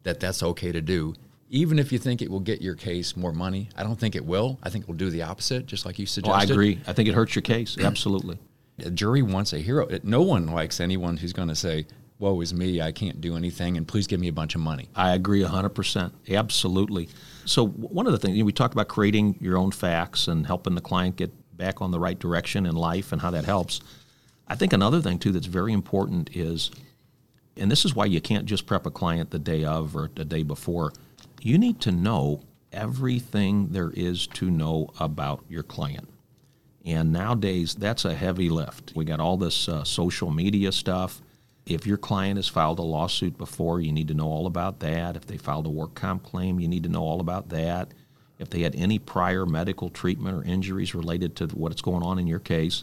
that 0.03 0.21
that's 0.21 0.43
okay 0.43 0.73
to 0.73 0.81
do. 0.81 1.15
Even 1.51 1.79
if 1.79 1.93
you 1.93 1.99
think 1.99 2.23
it 2.23 2.31
will 2.31 2.41
get 2.41 2.63
your 2.63 2.75
case 2.75 3.15
more 3.17 3.33
money, 3.33 3.69
I 3.77 3.83
don't 3.83 3.99
think 4.01 4.15
it 4.17 4.25
will. 4.25 4.59
I 4.63 4.71
think 4.71 4.85
it 4.85 4.89
will 4.89 4.97
do 4.97 5.11
the 5.11 5.23
opposite, 5.23 5.67
just 5.67 5.85
like 5.85 5.99
you 5.99 6.05
Oh, 6.05 6.07
suggested. 6.07 6.51
I 6.51 6.53
agree. 6.53 6.81
I 6.87 6.93
think 6.95 7.09
it 7.09 7.15
hurts 7.15 7.35
your 7.35 7.43
case. 7.43 7.77
Absolutely. 7.83 8.39
A 8.79 8.91
jury 8.91 9.21
wants 9.21 9.53
a 9.53 9.59
hero. 9.59 9.87
No 10.03 10.23
one 10.23 10.47
likes 10.47 10.81
anyone 10.81 11.19
who's 11.19 11.35
going 11.35 11.49
to 11.49 11.55
say, 11.55 11.87
"Woe 12.23 12.41
is 12.41 12.55
me! 12.55 12.81
I 12.81 12.93
can't 12.93 13.21
do 13.21 13.37
anything," 13.37 13.77
and 13.77 13.87
please 13.87 14.07
give 14.07 14.21
me 14.21 14.29
a 14.29 14.33
bunch 14.33 14.55
of 14.55 14.61
money. 14.61 14.89
I 14.95 15.13
agree 15.13 15.43
100%. 15.43 16.13
Absolutely. 16.31 17.09
So, 17.45 17.67
one 17.67 18.07
of 18.07 18.13
the 18.13 18.19
things, 18.19 18.37
you 18.37 18.45
know, 18.45 18.47
we 18.47 18.53
talked 18.53 18.75
about 18.75 18.87
creating 18.87 19.37
your 19.41 19.59
own 19.59 19.73
facts 19.73 20.29
and 20.29 20.47
helping 20.47 20.77
the 20.77 20.81
client 20.81 21.17
get 21.17 21.33
back 21.57 21.83
on 21.83 21.91
the 21.91 21.99
right 21.99 22.17
direction 22.17 22.65
in 22.65 22.77
life 22.77 23.11
and 23.11 23.21
how 23.21 23.33
that 23.33 23.45
helps. 23.45 23.81
I 24.47 24.55
think 24.55 24.73
another 24.73 25.01
thing, 25.01 25.19
too, 25.19 25.33
that's 25.33 25.47
very 25.47 25.73
important 25.73 26.31
is, 26.37 26.71
and 27.57 27.69
this 27.69 27.85
is 27.85 27.97
why 27.97 28.05
you 28.05 28.21
can't 28.21 28.47
just 28.47 28.67
prep 28.67 28.87
a 28.87 28.91
client 28.91 29.31
the 29.31 29.41
day 29.41 29.65
of 29.65 29.97
or 29.97 30.09
the 30.15 30.25
day 30.25 30.45
before, 30.45 30.93
you 31.41 31.59
need 31.59 31.81
to 31.81 31.91
know 31.91 32.43
everything 32.73 33.69
there 33.71 33.91
is 33.97 34.29
to 34.29 34.49
know 34.49 34.91
about 35.01 35.45
your 35.49 35.65
client. 35.65 36.09
And 36.85 37.13
nowadays, 37.13 37.75
that's 37.75 38.05
a 38.05 38.15
heavy 38.15 38.49
lift. 38.49 38.93
We 38.95 39.05
got 39.05 39.19
all 39.19 39.37
this 39.37 39.69
uh, 39.69 39.83
social 39.83 40.31
media 40.31 40.71
stuff. 40.71 41.21
If 41.65 41.87
your 41.87 41.97
client 41.97 42.37
has 42.37 42.49
filed 42.49 42.81
a 42.81 42.83
lawsuit 42.83 43.39
before, 43.39 43.81
you 43.81 43.93
need 43.93 44.09
to 44.09 44.15
know 44.15 44.27
all 44.27 44.47
about 44.47 44.81
that. 44.81 45.17
If 45.17 45.27
they 45.27 45.37
filed 45.37 45.67
a 45.67 45.71
work 45.71 45.95
comp 45.95 46.25
claim, 46.25 46.59
you 46.59 46.69
need 46.69 46.83
to 46.83 46.89
know 46.89 47.03
all 47.05 47.21
about 47.21 47.51
that. 47.51 47.93
If 48.39 48.51
they 48.51 48.63
had 48.63 48.75
any 48.75 48.99
prior 48.99 49.47
medical 49.47 49.89
treatment 49.89 50.37
or 50.37 50.43
injuries 50.43 50.95
related 50.95 51.37
to 51.37 51.47
what's 51.49 51.81
going 51.81 52.03
on 52.03 52.19
in 52.19 52.27
your 52.27 52.41
case, 52.41 52.83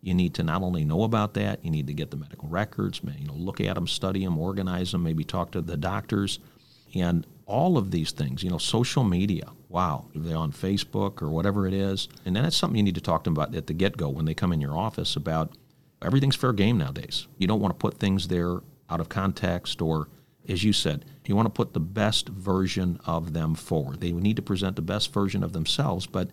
you 0.00 0.14
need 0.14 0.34
to 0.34 0.44
not 0.44 0.62
only 0.62 0.84
know 0.84 1.02
about 1.02 1.34
that, 1.34 1.64
you 1.64 1.70
need 1.70 1.88
to 1.88 1.92
get 1.92 2.12
the 2.12 2.16
medical 2.16 2.48
records, 2.48 3.00
you 3.18 3.26
know, 3.26 3.34
look 3.34 3.60
at 3.60 3.74
them, 3.74 3.88
study 3.88 4.24
them, 4.24 4.38
organize 4.38 4.92
them, 4.92 5.02
maybe 5.02 5.24
talk 5.24 5.50
to 5.50 5.60
the 5.60 5.76
doctors, 5.76 6.38
and 6.94 7.26
all 7.46 7.76
of 7.76 7.90
these 7.90 8.12
things. 8.12 8.44
You 8.44 8.50
know, 8.50 8.58
social 8.58 9.02
media. 9.02 9.50
Wow, 9.68 10.06
if 10.14 10.22
they're 10.22 10.36
on 10.36 10.52
Facebook 10.52 11.20
or 11.20 11.28
whatever 11.28 11.66
it 11.66 11.74
is, 11.74 12.08
and 12.24 12.34
then 12.34 12.44
that's 12.44 12.56
something 12.56 12.76
you 12.76 12.82
need 12.82 12.94
to 12.94 13.00
talk 13.00 13.24
to 13.24 13.30
them 13.30 13.36
about 13.36 13.54
at 13.54 13.66
the 13.66 13.74
get-go 13.74 14.08
when 14.08 14.24
they 14.24 14.34
come 14.34 14.52
in 14.52 14.60
your 14.60 14.76
office 14.76 15.16
about. 15.16 15.52
Everything's 16.02 16.36
fair 16.36 16.52
game 16.52 16.78
nowadays. 16.78 17.26
You 17.38 17.46
don't 17.46 17.60
want 17.60 17.72
to 17.72 17.78
put 17.78 17.98
things 17.98 18.28
there 18.28 18.60
out 18.88 19.00
of 19.00 19.08
context 19.08 19.82
or 19.82 20.08
as 20.48 20.64
you 20.64 20.72
said, 20.72 21.04
you 21.30 21.36
want 21.36 21.46
to 21.46 21.50
put 21.50 21.74
the 21.74 21.80
best 21.80 22.28
version 22.28 22.98
of 23.06 23.34
them 23.34 23.54
forward. 23.54 24.00
They 24.00 24.10
need 24.10 24.34
to 24.34 24.42
present 24.42 24.74
the 24.74 24.82
best 24.82 25.12
version 25.12 25.44
of 25.44 25.52
themselves, 25.52 26.06
but 26.08 26.30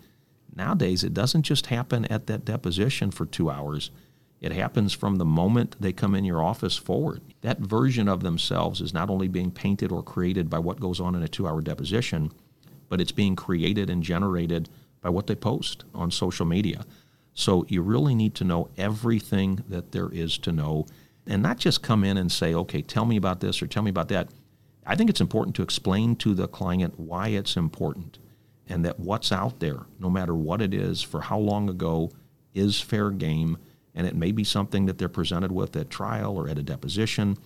nowadays 0.56 1.04
it 1.04 1.14
doesn't 1.14 1.44
just 1.44 1.68
happen 1.68 2.06
at 2.06 2.26
that 2.26 2.44
deposition 2.44 3.12
for 3.12 3.28
two 3.28 3.52
hours. 3.52 3.92
It 4.42 4.52
happens 4.52 4.92
from 4.92 5.18
the 5.18 5.26
moment 5.26 5.76
they 5.80 5.94
come 5.94 6.16
in 6.16 6.26
your 6.26 6.42
office 6.42 6.78
forward. 6.78 7.22
That 7.42 7.60
version 7.60 8.08
of 8.08 8.24
themselves 8.24 8.82
is 8.82 8.92
not 8.92 9.12
only 9.12 9.28
being 9.28 9.52
painted 9.52 9.92
or 9.92 10.02
created 10.02 10.50
by 10.50 10.58
what 10.58 10.80
goes 10.80 11.00
on 11.00 11.14
in 11.14 11.22
a 11.22 11.28
two 11.28 11.48
hour 11.48 11.62
deposition, 11.62 12.32
but 12.90 13.00
it's 13.00 13.12
being 13.12 13.36
created 13.36 13.88
and 13.88 14.02
generated 14.02 14.68
by 15.02 15.10
what 15.10 15.28
they 15.28 15.36
post 15.36 15.84
on 15.94 16.10
social 16.10 16.46
media. 16.46 16.86
So 17.38 17.68
you 17.70 17.84
really 17.84 18.16
need 18.16 18.34
to 18.36 18.44
know 18.44 18.70
everything 18.80 19.64
that 19.70 19.92
there 19.92 20.10
is 20.10 20.40
to 20.40 20.52
know 20.52 20.88
and 21.28 21.44
not 21.44 21.60
just 21.60 21.84
come 21.84 22.04
in 22.04 22.18
and 22.18 22.32
say, 22.32 22.52
okay, 22.56 22.82
tell 22.82 23.06
me 23.06 23.16
about 23.16 23.42
this 23.42 23.62
or 23.62 23.68
tell 23.68 23.84
me 23.84 23.92
about 23.92 24.08
that. 24.08 24.30
I 24.88 24.96
think 24.96 25.12
it's 25.12 25.22
important 25.22 25.56
to 25.58 25.62
explain 25.62 26.16
to 26.16 26.34
the 26.34 26.48
client 26.48 27.00
why 27.00 27.28
it's 27.28 27.56
important 27.56 28.18
and 28.68 28.84
that 28.86 29.00
what's 29.00 29.32
out 29.32 29.60
there, 29.60 29.82
no 30.00 30.10
matter 30.10 30.34
what 30.34 30.64
it 30.64 30.74
is, 30.74 31.04
for 31.04 31.22
how 31.22 31.38
long 31.38 31.70
ago, 31.70 32.10
is 32.56 32.82
fair 32.82 33.12
game. 33.12 33.60
And 33.94 34.08
it 34.08 34.16
may 34.16 34.32
be 34.32 34.44
something 34.44 34.88
that 34.88 34.98
they're 34.98 35.08
presented 35.08 35.52
with 35.52 35.76
at 35.76 35.92
trial 35.92 36.36
or 36.36 36.50
at 36.50 36.58
a 36.58 36.64
deposition. 36.64 37.38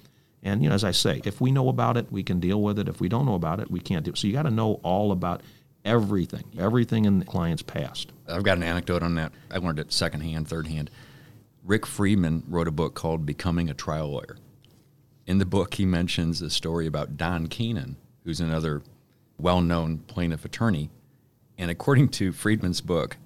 And, 0.41 0.63
you 0.63 0.69
know, 0.69 0.75
as 0.75 0.85
I 0.85 0.91
say, 0.91 1.21
if 1.25 1.41
we 1.41 1.51
know 1.51 1.67
about 1.67 1.97
it, 1.97 2.09
we 2.09 2.23
can 2.23 2.39
deal 2.39 2.61
with 2.61 2.79
it. 2.79 2.87
If 2.87 3.01
we 3.01 3.09
don't 3.09 3.25
know 3.25 3.35
about 3.35 3.59
it, 3.59 3.69
we 3.69 3.81
can't 3.81 4.05
do 4.05 4.11
it. 4.11 4.17
So 4.17 4.27
you 4.27 4.33
got 4.33 4.43
to 4.43 4.51
know 4.51 4.79
all 4.83 5.11
about 5.11 5.41
everything, 5.85 6.43
everything 6.57 7.05
in 7.05 7.19
the 7.19 7.25
client's 7.25 7.63
past. 7.63 8.11
I've 8.27 8.43
got 8.43 8.57
an 8.57 8.63
anecdote 8.63 9.03
on 9.03 9.15
that. 9.15 9.31
I 9.49 9.57
learned 9.57 9.79
it 9.79 9.91
secondhand, 9.91 10.47
third 10.47 10.67
hand. 10.67 10.89
Rick 11.63 11.85
Friedman 11.85 12.43
wrote 12.47 12.67
a 12.67 12.71
book 12.71 12.95
called 12.95 13.25
Becoming 13.25 13.69
a 13.69 13.73
Trial 13.73 14.09
Lawyer. 14.09 14.37
In 15.27 15.37
the 15.37 15.45
book, 15.45 15.75
he 15.75 15.85
mentions 15.85 16.41
a 16.41 16.49
story 16.49 16.87
about 16.87 17.17
Don 17.17 17.47
Keenan, 17.47 17.97
who's 18.23 18.39
another 18.39 18.81
well 19.37 19.61
known 19.61 19.99
plaintiff 19.99 20.45
attorney. 20.45 20.89
And 21.57 21.69
according 21.69 22.09
to 22.09 22.31
Friedman's 22.31 22.81
book, 22.81 23.17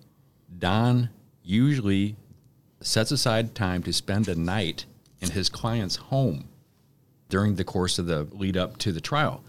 Don 0.58 1.10
usually 1.44 2.16
sets 2.82 3.12
aside 3.12 3.56
time 3.56 3.84
to 3.84 3.94
spend 3.94 4.28
a 4.28 4.36
night 4.36 4.86
in 5.22 5.32
his 5.32 5.50
client's 5.50 5.96
home 5.96 6.50
during 7.30 7.56
the 7.56 7.64
course 7.64 7.98
of 7.98 8.06
the 8.06 8.28
lead 8.32 8.58
up 8.58 8.78
to 8.78 8.92
the 8.92 9.02
trial 9.02 9.44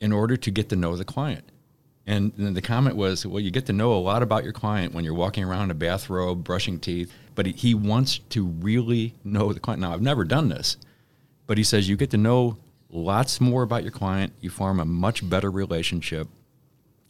in 0.00 0.12
order 0.12 0.36
to 0.36 0.50
get 0.50 0.68
to 0.68 0.76
know 0.76 0.96
the 0.96 1.04
client. 1.04 1.44
And 2.06 2.32
then 2.36 2.54
the 2.54 2.62
comment 2.62 2.96
was, 2.96 3.24
well, 3.24 3.40
you 3.40 3.50
get 3.50 3.66
to 3.66 3.72
know 3.72 3.92
a 3.92 3.98
lot 3.98 4.22
about 4.22 4.42
your 4.42 4.52
client 4.52 4.92
when 4.92 5.04
you're 5.04 5.14
walking 5.14 5.44
around 5.44 5.64
in 5.64 5.70
a 5.70 5.74
bathrobe, 5.74 6.42
brushing 6.42 6.80
teeth. 6.80 7.12
But 7.34 7.46
he, 7.46 7.74
wants 7.74 8.18
to 8.30 8.44
really 8.44 9.14
know 9.24 9.52
the 9.52 9.60
client. 9.60 9.80
Now, 9.80 9.92
I've 9.92 10.02
never 10.02 10.24
done 10.24 10.48
this, 10.48 10.76
but 11.46 11.56
he 11.58 11.64
says 11.64 11.88
you 11.88 11.96
get 11.96 12.10
to 12.10 12.18
know 12.18 12.58
lots 12.90 13.40
more 13.40 13.62
about 13.62 13.82
your 13.82 13.92
client. 13.92 14.34
You 14.40 14.50
form 14.50 14.80
a 14.80 14.84
much 14.84 15.28
better 15.28 15.50
relationship, 15.50 16.28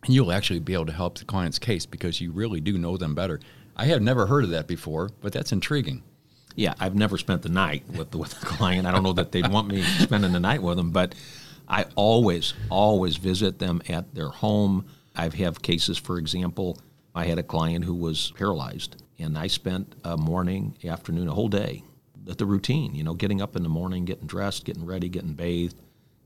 and 0.04 0.14
you'll 0.14 0.30
actually 0.30 0.60
be 0.60 0.74
able 0.74 0.86
to 0.86 0.92
help 0.92 1.18
the 1.18 1.24
client's 1.24 1.58
case 1.58 1.86
because 1.86 2.20
you 2.20 2.30
really 2.30 2.60
do 2.60 2.78
know 2.78 2.96
them 2.96 3.14
better. 3.14 3.40
I 3.76 3.86
have 3.86 4.02
never 4.02 4.26
heard 4.26 4.44
of 4.44 4.50
that 4.50 4.68
before, 4.68 5.10
but 5.20 5.32
that's 5.32 5.50
intriguing. 5.50 6.02
Yeah, 6.54 6.74
I've 6.78 6.94
never 6.94 7.18
spent 7.18 7.42
the 7.42 7.48
night 7.48 7.82
with 7.88 8.14
with 8.14 8.38
the 8.38 8.46
client. 8.46 8.86
I 8.86 8.92
don't 8.92 9.02
know 9.02 9.14
that 9.14 9.32
they'd 9.32 9.48
want 9.48 9.68
me 9.68 9.82
spending 9.82 10.32
the 10.32 10.40
night 10.40 10.62
with 10.62 10.76
them, 10.76 10.90
but 10.90 11.14
I 11.72 11.86
always, 11.96 12.52
always 12.68 13.16
visit 13.16 13.58
them 13.58 13.80
at 13.88 14.14
their 14.14 14.28
home. 14.28 14.84
I 15.16 15.30
have 15.30 15.62
cases, 15.62 15.96
for 15.96 16.18
example, 16.18 16.78
I 17.14 17.24
had 17.24 17.38
a 17.38 17.42
client 17.42 17.86
who 17.86 17.94
was 17.94 18.32
paralyzed, 18.36 19.02
and 19.18 19.38
I 19.38 19.46
spent 19.46 19.94
a 20.04 20.18
morning, 20.18 20.76
afternoon, 20.84 21.28
a 21.28 21.34
whole 21.34 21.48
day 21.48 21.82
at 22.28 22.36
the 22.36 22.44
routine, 22.44 22.94
you 22.94 23.02
know, 23.02 23.14
getting 23.14 23.40
up 23.40 23.56
in 23.56 23.62
the 23.62 23.70
morning, 23.70 24.04
getting 24.04 24.26
dressed, 24.26 24.66
getting 24.66 24.84
ready, 24.84 25.08
getting 25.08 25.32
bathed, 25.32 25.80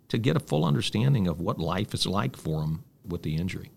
to 0.08 0.18
get 0.18 0.36
a 0.36 0.40
full 0.40 0.64
understanding 0.64 1.28
of 1.28 1.40
what 1.40 1.58
life 1.58 1.94
is 1.94 2.06
like 2.06 2.36
for 2.36 2.60
them 2.60 2.84
with 3.06 3.22
the 3.22 3.36
injury. 3.36 3.70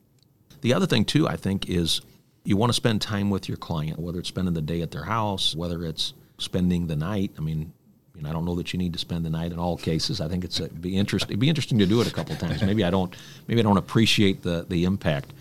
The 0.62 0.74
other 0.74 0.88
thing, 0.88 1.06
too, 1.06 1.28
I 1.28 1.36
think, 1.36 1.70
is 1.70 2.02
you 2.44 2.58
want 2.58 2.72
to 2.72 2.76
spend 2.76 3.02
time 3.02 3.30
with 3.30 3.48
your 3.48 3.58
client, 3.58 4.00
whether 4.00 4.20
it's 4.20 4.30
spending 4.30 4.56
the 4.56 4.62
day 4.62 4.82
at 4.82 4.90
their 4.90 5.04
house, 5.04 5.56
whether 5.56 5.86
it's 5.86 6.14
spending 6.40 6.88
the 6.88 6.96
night. 6.96 7.32
I 7.38 7.42
mean, 7.42 7.74
you 8.20 8.24
know, 8.24 8.30
I 8.30 8.34
don't 8.34 8.44
know 8.44 8.56
that 8.56 8.74
you 8.74 8.78
need 8.78 8.92
to 8.92 9.00
spend 9.00 9.26
the 9.26 9.30
night 9.30 9.54
in 9.54 9.60
all 9.60 9.78
cases. 9.78 10.20
I 10.20 10.28
think 10.28 10.44
it's 10.44 10.60
a, 10.60 10.68
be 10.68 10.98
interesting. 10.98 11.30
It'd 11.30 11.40
be 11.40 11.48
interesting 11.48 11.80
to 11.80 11.86
do 11.86 12.02
it 12.02 12.08
a 12.08 12.12
couple 12.12 12.36
times. 12.36 12.62
Maybe 12.62 12.84
I 12.84 12.90
don't. 12.90 13.16
Maybe 13.48 13.62
I 13.62 13.64
don't 13.64 13.78
appreciate 13.78 14.44
the 14.44 14.66
the 14.68 14.84
impact. 14.84 15.32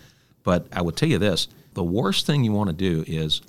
But 0.43 0.65
I 0.71 0.81
would 0.81 0.95
tell 0.95 1.09
you 1.09 1.17
this: 1.17 1.49
the 1.73 1.83
worst 1.83 2.25
thing 2.25 2.45
you 2.45 2.53
want 2.53 2.69
to 2.69 2.75
do 2.75 3.03
is 3.05 3.41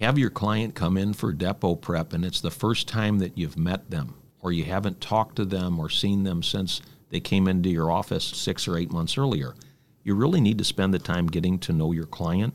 have 0.00 0.18
your 0.18 0.30
client 0.30 0.74
come 0.74 0.96
in 0.96 1.12
for 1.12 1.34
depo 1.34 1.78
prep, 1.78 2.14
and 2.14 2.24
it's 2.24 2.40
the 2.40 2.50
first 2.50 2.88
time 2.88 3.18
that 3.18 3.36
you've 3.36 3.58
met 3.58 3.90
them, 3.90 4.14
or 4.40 4.52
you 4.52 4.64
haven't 4.64 5.02
talked 5.02 5.36
to 5.36 5.44
them 5.44 5.78
or 5.78 5.90
seen 5.90 6.24
them 6.24 6.42
since 6.42 6.80
they 7.10 7.20
came 7.20 7.46
into 7.46 7.68
your 7.68 7.90
office 7.90 8.24
six 8.24 8.66
or 8.66 8.78
eight 8.78 8.90
months 8.90 9.18
earlier. 9.18 9.54
You 10.02 10.14
really 10.14 10.40
need 10.40 10.56
to 10.58 10.64
spend 10.64 10.94
the 10.94 10.98
time 10.98 11.26
getting 11.26 11.58
to 11.58 11.74
know 11.74 11.92
your 11.92 12.06
client, 12.06 12.54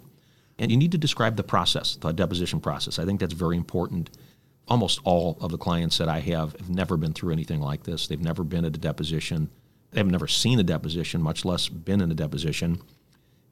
and 0.58 0.72
you 0.72 0.78
need 0.78 0.94
to 0.94 0.98
describe 0.98 1.36
the 1.36 1.44
process, 1.44 1.96
the 1.96 2.12
deposition 2.12 2.60
process. 2.60 2.98
I 2.98 3.06
think 3.06 3.20
that's 3.20 3.34
very 3.34 3.58
important 3.58 4.10
almost 4.72 5.02
all 5.04 5.38
of 5.42 5.52
the 5.52 5.58
clients 5.58 5.98
that 5.98 6.08
I 6.08 6.20
have 6.20 6.54
have 6.54 6.70
never 6.70 6.96
been 6.96 7.12
through 7.12 7.34
anything 7.34 7.60
like 7.60 7.84
this. 7.84 8.08
They've 8.08 8.18
never 8.18 8.46
been 8.46 8.64
at 8.64 8.74
a 8.74 8.80
deposition. 8.80 9.50
They've 9.92 10.06
never 10.06 10.30
seen 10.30 10.62
a 10.62 10.64
deposition, 10.64 11.22
much 11.22 11.44
less 11.44 11.68
been 11.68 12.00
in 12.00 12.10
a 12.10 12.16
deposition. 12.16 12.82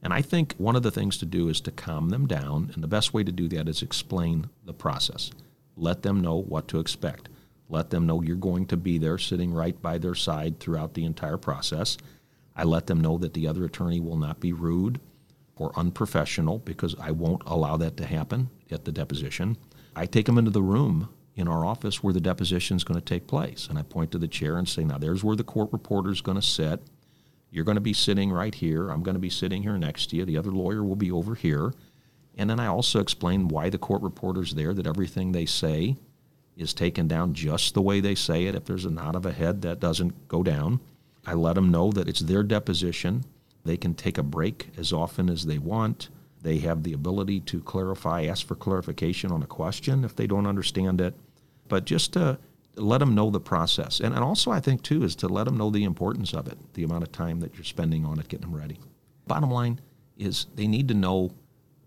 And 0.01 0.13
I 0.13 0.21
think 0.21 0.55
one 0.57 0.77
of 0.77 0.81
the 0.83 0.91
things 0.91 1.17
to 1.17 1.25
do 1.25 1.49
is 1.49 1.59
to 1.61 1.71
calm 1.71 2.07
them 2.07 2.25
down. 2.25 2.71
And 2.73 2.81
the 2.81 2.87
best 2.87 3.13
way 3.13 3.25
to 3.25 3.33
do 3.33 3.49
that 3.49 3.67
is 3.67 3.81
explain 3.81 4.49
the 4.63 4.73
process. 4.73 5.29
Let 5.75 6.03
them 6.03 6.21
know 6.21 6.41
what 6.41 6.69
to 6.69 6.79
expect. 6.79 7.27
Let 7.67 7.89
them 7.89 8.07
know 8.07 8.21
you're 8.21 8.37
going 8.37 8.65
to 8.67 8.77
be 8.77 8.97
there 8.97 9.17
sitting 9.17 9.53
right 9.53 9.79
by 9.81 9.97
their 9.97 10.15
side 10.15 10.61
throughout 10.61 10.93
the 10.93 11.03
entire 11.03 11.37
process. 11.37 11.97
I 12.55 12.63
let 12.63 12.87
them 12.87 13.01
know 13.01 13.17
that 13.17 13.33
the 13.33 13.45
other 13.45 13.65
attorney 13.65 13.99
will 13.99 14.17
not 14.17 14.39
be 14.39 14.53
rude 14.53 15.01
or 15.57 15.77
unprofessional 15.77 16.59
because 16.59 16.95
I 16.97 17.11
won't 17.11 17.43
allow 17.45 17.75
that 17.75 17.97
to 17.97 18.05
happen 18.05 18.51
at 18.71 18.85
the 18.85 18.93
deposition. 18.93 19.57
I 19.99 20.05
take 20.05 20.27
them 20.27 20.37
into 20.37 20.51
the 20.51 20.61
room 20.61 21.09
in 21.35 21.49
our 21.49 21.65
office 21.65 22.01
where 22.01 22.13
the 22.13 22.21
deposition 22.21 22.77
is 22.77 22.85
going 22.85 22.99
to 22.99 23.05
take 23.05 23.27
place. 23.27 23.67
And 23.69 23.77
I 23.77 23.81
point 23.81 24.11
to 24.11 24.17
the 24.17 24.29
chair 24.29 24.57
and 24.57 24.67
say, 24.67 24.85
now 24.85 24.97
there's 24.97 25.25
where 25.25 25.35
the 25.35 25.43
court 25.43 25.73
reporter 25.73 26.09
is 26.09 26.21
going 26.21 26.39
to 26.39 26.41
sit. 26.41 26.81
You're 27.51 27.65
going 27.65 27.75
to 27.75 27.81
be 27.81 27.93
sitting 27.93 28.31
right 28.31 28.55
here. 28.55 28.89
I'm 28.89 29.03
going 29.03 29.15
to 29.15 29.19
be 29.19 29.29
sitting 29.29 29.61
here 29.61 29.77
next 29.77 30.09
to 30.09 30.15
you. 30.15 30.23
The 30.23 30.37
other 30.37 30.51
lawyer 30.51 30.85
will 30.85 30.95
be 30.95 31.11
over 31.11 31.35
here. 31.35 31.73
And 32.37 32.49
then 32.49 32.61
I 32.61 32.67
also 32.67 33.01
explain 33.01 33.49
why 33.49 33.69
the 33.69 33.77
court 33.77 34.01
reporter's 34.01 34.53
there, 34.53 34.73
that 34.73 34.87
everything 34.87 35.33
they 35.33 35.45
say 35.45 35.97
is 36.55 36.73
taken 36.73 37.09
down 37.09 37.33
just 37.33 37.73
the 37.73 37.81
way 37.81 37.99
they 37.99 38.15
say 38.15 38.45
it. 38.45 38.55
If 38.55 38.63
there's 38.63 38.85
a 38.85 38.89
nod 38.89 39.17
of 39.17 39.25
a 39.25 39.33
head, 39.33 39.61
that 39.63 39.81
doesn't 39.81 40.29
go 40.29 40.43
down. 40.43 40.79
I 41.25 41.33
let 41.33 41.55
them 41.55 41.71
know 41.71 41.91
that 41.91 42.07
it's 42.07 42.21
their 42.21 42.43
deposition. 42.43 43.25
They 43.65 43.75
can 43.75 43.95
take 43.95 44.17
a 44.17 44.23
break 44.23 44.69
as 44.77 44.93
often 44.93 45.29
as 45.29 45.45
they 45.45 45.57
want. 45.57 46.07
They 46.41 46.59
have 46.59 46.83
the 46.83 46.93
ability 46.93 47.41
to 47.41 47.59
clarify, 47.61 48.25
ask 48.25 48.45
for 48.45 48.55
clarification 48.55 49.31
on 49.31 49.43
a 49.43 49.47
question 49.47 50.03
if 50.03 50.15
they 50.15 50.27
don't 50.27 50.47
understand 50.47 51.01
it. 51.01 51.13
But 51.67 51.85
just 51.85 52.13
to 52.13 52.39
let 52.75 52.99
them 52.99 53.13
know 53.13 53.29
the 53.29 53.39
process. 53.39 53.99
And, 53.99 54.15
and 54.15 54.23
also, 54.23 54.51
I 54.51 54.59
think, 54.59 54.81
too, 54.81 55.03
is 55.03 55.15
to 55.17 55.27
let 55.27 55.45
them 55.45 55.57
know 55.57 55.69
the 55.69 55.83
importance 55.83 56.33
of 56.33 56.47
it, 56.47 56.57
the 56.73 56.83
amount 56.83 57.03
of 57.03 57.11
time 57.11 57.39
that 57.41 57.55
you're 57.55 57.63
spending 57.63 58.05
on 58.05 58.19
it, 58.19 58.27
getting 58.27 58.49
them 58.49 58.59
ready. 58.59 58.79
Bottom 59.27 59.51
line 59.51 59.81
is 60.17 60.47
they 60.55 60.67
need 60.67 60.87
to 60.87 60.93
know 60.93 61.31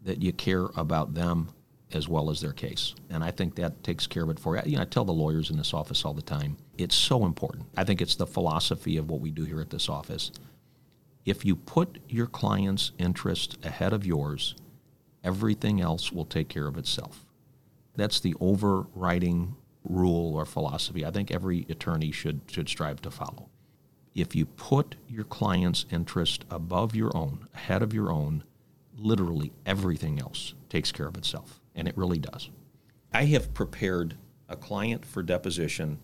that 0.04 0.22
you 0.22 0.32
care 0.32 0.66
about 0.76 1.14
them 1.14 1.48
as 1.92 2.08
well 2.08 2.30
as 2.30 2.40
their 2.40 2.52
case. 2.52 2.94
And 3.10 3.22
I 3.22 3.30
think 3.30 3.54
that 3.56 3.82
takes 3.84 4.06
care 4.06 4.22
of 4.22 4.30
it 4.30 4.38
for 4.38 4.56
you. 4.56 4.62
You 4.64 4.76
know, 4.76 4.82
I 4.82 4.86
tell 4.86 5.04
the 5.04 5.12
lawyers 5.12 5.50
in 5.50 5.56
this 5.56 5.74
office 5.74 6.04
all 6.04 6.14
the 6.14 6.22
time, 6.22 6.56
it's 6.78 6.94
so 6.94 7.26
important. 7.26 7.66
I 7.76 7.84
think 7.84 8.00
it's 8.00 8.16
the 8.16 8.26
philosophy 8.26 8.96
of 8.96 9.10
what 9.10 9.20
we 9.20 9.30
do 9.30 9.44
here 9.44 9.60
at 9.60 9.70
this 9.70 9.88
office. 9.88 10.32
If 11.24 11.44
you 11.44 11.54
put 11.54 11.98
your 12.08 12.26
client's 12.26 12.90
interest 12.98 13.56
ahead 13.64 13.92
of 13.92 14.04
yours, 14.04 14.56
everything 15.22 15.80
else 15.80 16.10
will 16.10 16.24
take 16.24 16.48
care 16.48 16.66
of 16.66 16.76
itself. 16.76 17.26
That's 17.94 18.18
the 18.18 18.34
overriding 18.40 19.54
rule 19.84 20.34
or 20.34 20.44
philosophy 20.44 21.04
I 21.04 21.10
think 21.10 21.30
every 21.30 21.66
attorney 21.68 22.10
should, 22.10 22.40
should 22.48 22.68
strive 22.68 23.02
to 23.02 23.10
follow. 23.10 23.48
If 24.14 24.34
you 24.34 24.46
put 24.46 24.96
your 25.08 25.24
client's 25.24 25.86
interest 25.90 26.44
above 26.50 26.94
your 26.94 27.16
own, 27.16 27.46
ahead 27.54 27.82
of 27.82 27.94
your 27.94 28.10
own, 28.10 28.44
literally 28.96 29.52
everything 29.64 30.20
else 30.20 30.54
takes 30.68 30.92
care 30.92 31.06
of 31.06 31.16
itself, 31.16 31.60
and 31.74 31.86
it 31.86 31.96
really 31.96 32.18
does. 32.18 32.50
I 33.12 33.24
have 33.26 33.54
prepared 33.54 34.16
a 34.48 34.56
client 34.56 35.04
for 35.04 35.22
deposition 35.22 35.98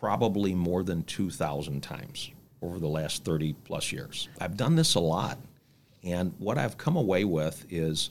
probably 0.00 0.54
more 0.54 0.82
than 0.82 1.02
2,000 1.02 1.82
times 1.82 2.30
over 2.62 2.78
the 2.78 2.88
last 2.88 3.24
30 3.24 3.54
plus 3.64 3.92
years. 3.92 4.28
I've 4.40 4.56
done 4.56 4.76
this 4.76 4.94
a 4.94 5.00
lot, 5.00 5.38
and 6.02 6.32
what 6.38 6.58
I've 6.58 6.78
come 6.78 6.96
away 6.96 7.24
with 7.24 7.66
is 7.70 8.10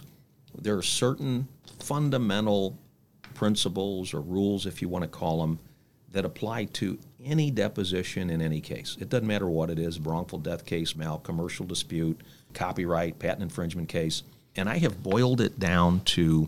there 0.57 0.77
are 0.77 0.83
certain 0.83 1.47
fundamental 1.79 2.77
principles 3.33 4.13
or 4.13 4.21
rules, 4.21 4.65
if 4.65 4.81
you 4.81 4.89
want 4.89 5.03
to 5.03 5.09
call 5.09 5.41
them, 5.41 5.59
that 6.11 6.25
apply 6.25 6.65
to 6.65 6.97
any 7.23 7.51
deposition 7.51 8.29
in 8.29 8.41
any 8.41 8.61
case. 8.61 8.97
It 8.99 9.09
doesn't 9.09 9.27
matter 9.27 9.47
what 9.47 9.69
it 9.69 9.77
is 9.77 9.99
wrongful 9.99 10.39
death 10.39 10.65
case, 10.65 10.95
mal, 10.95 11.19
commercial 11.19 11.65
dispute, 11.65 12.19
copyright, 12.53 13.19
patent 13.19 13.43
infringement 13.43 13.89
case. 13.89 14.23
And 14.55 14.69
I 14.69 14.77
have 14.79 15.03
boiled 15.03 15.41
it 15.41 15.59
down 15.59 15.99
to 16.05 16.47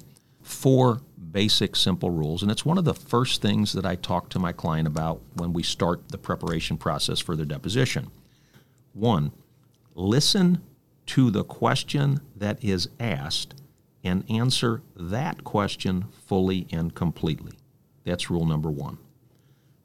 four 0.50 1.00
basic, 1.32 1.76
simple 1.76 2.10
rules. 2.10 2.42
And 2.42 2.52
it's 2.52 2.66
one 2.66 2.80
of 2.80 2.86
the 2.86 2.94
first 2.94 3.42
things 3.42 3.74
that 3.74 3.86
I 3.86 3.96
talk 3.96 4.30
to 4.30 4.40
my 4.40 4.52
client 4.52 4.88
about 4.88 5.22
when 5.36 5.54
we 5.54 5.62
start 5.62 6.10
the 6.10 6.18
preparation 6.18 6.76
process 6.76 7.20
for 7.20 7.36
their 7.36 7.46
deposition. 7.46 8.10
One, 8.94 9.32
listen 9.94 10.62
to 11.08 11.30
the 11.30 11.44
question 11.44 12.22
that 12.36 12.64
is 12.64 12.90
asked 13.00 13.62
and 14.04 14.24
answer 14.30 14.82
that 14.96 15.44
question 15.44 16.06
fully 16.26 16.68
and 16.72 16.96
completely. 16.96 17.54
That's 18.04 18.32
rule 18.32 18.46
number 18.46 18.72
one. 18.72 18.98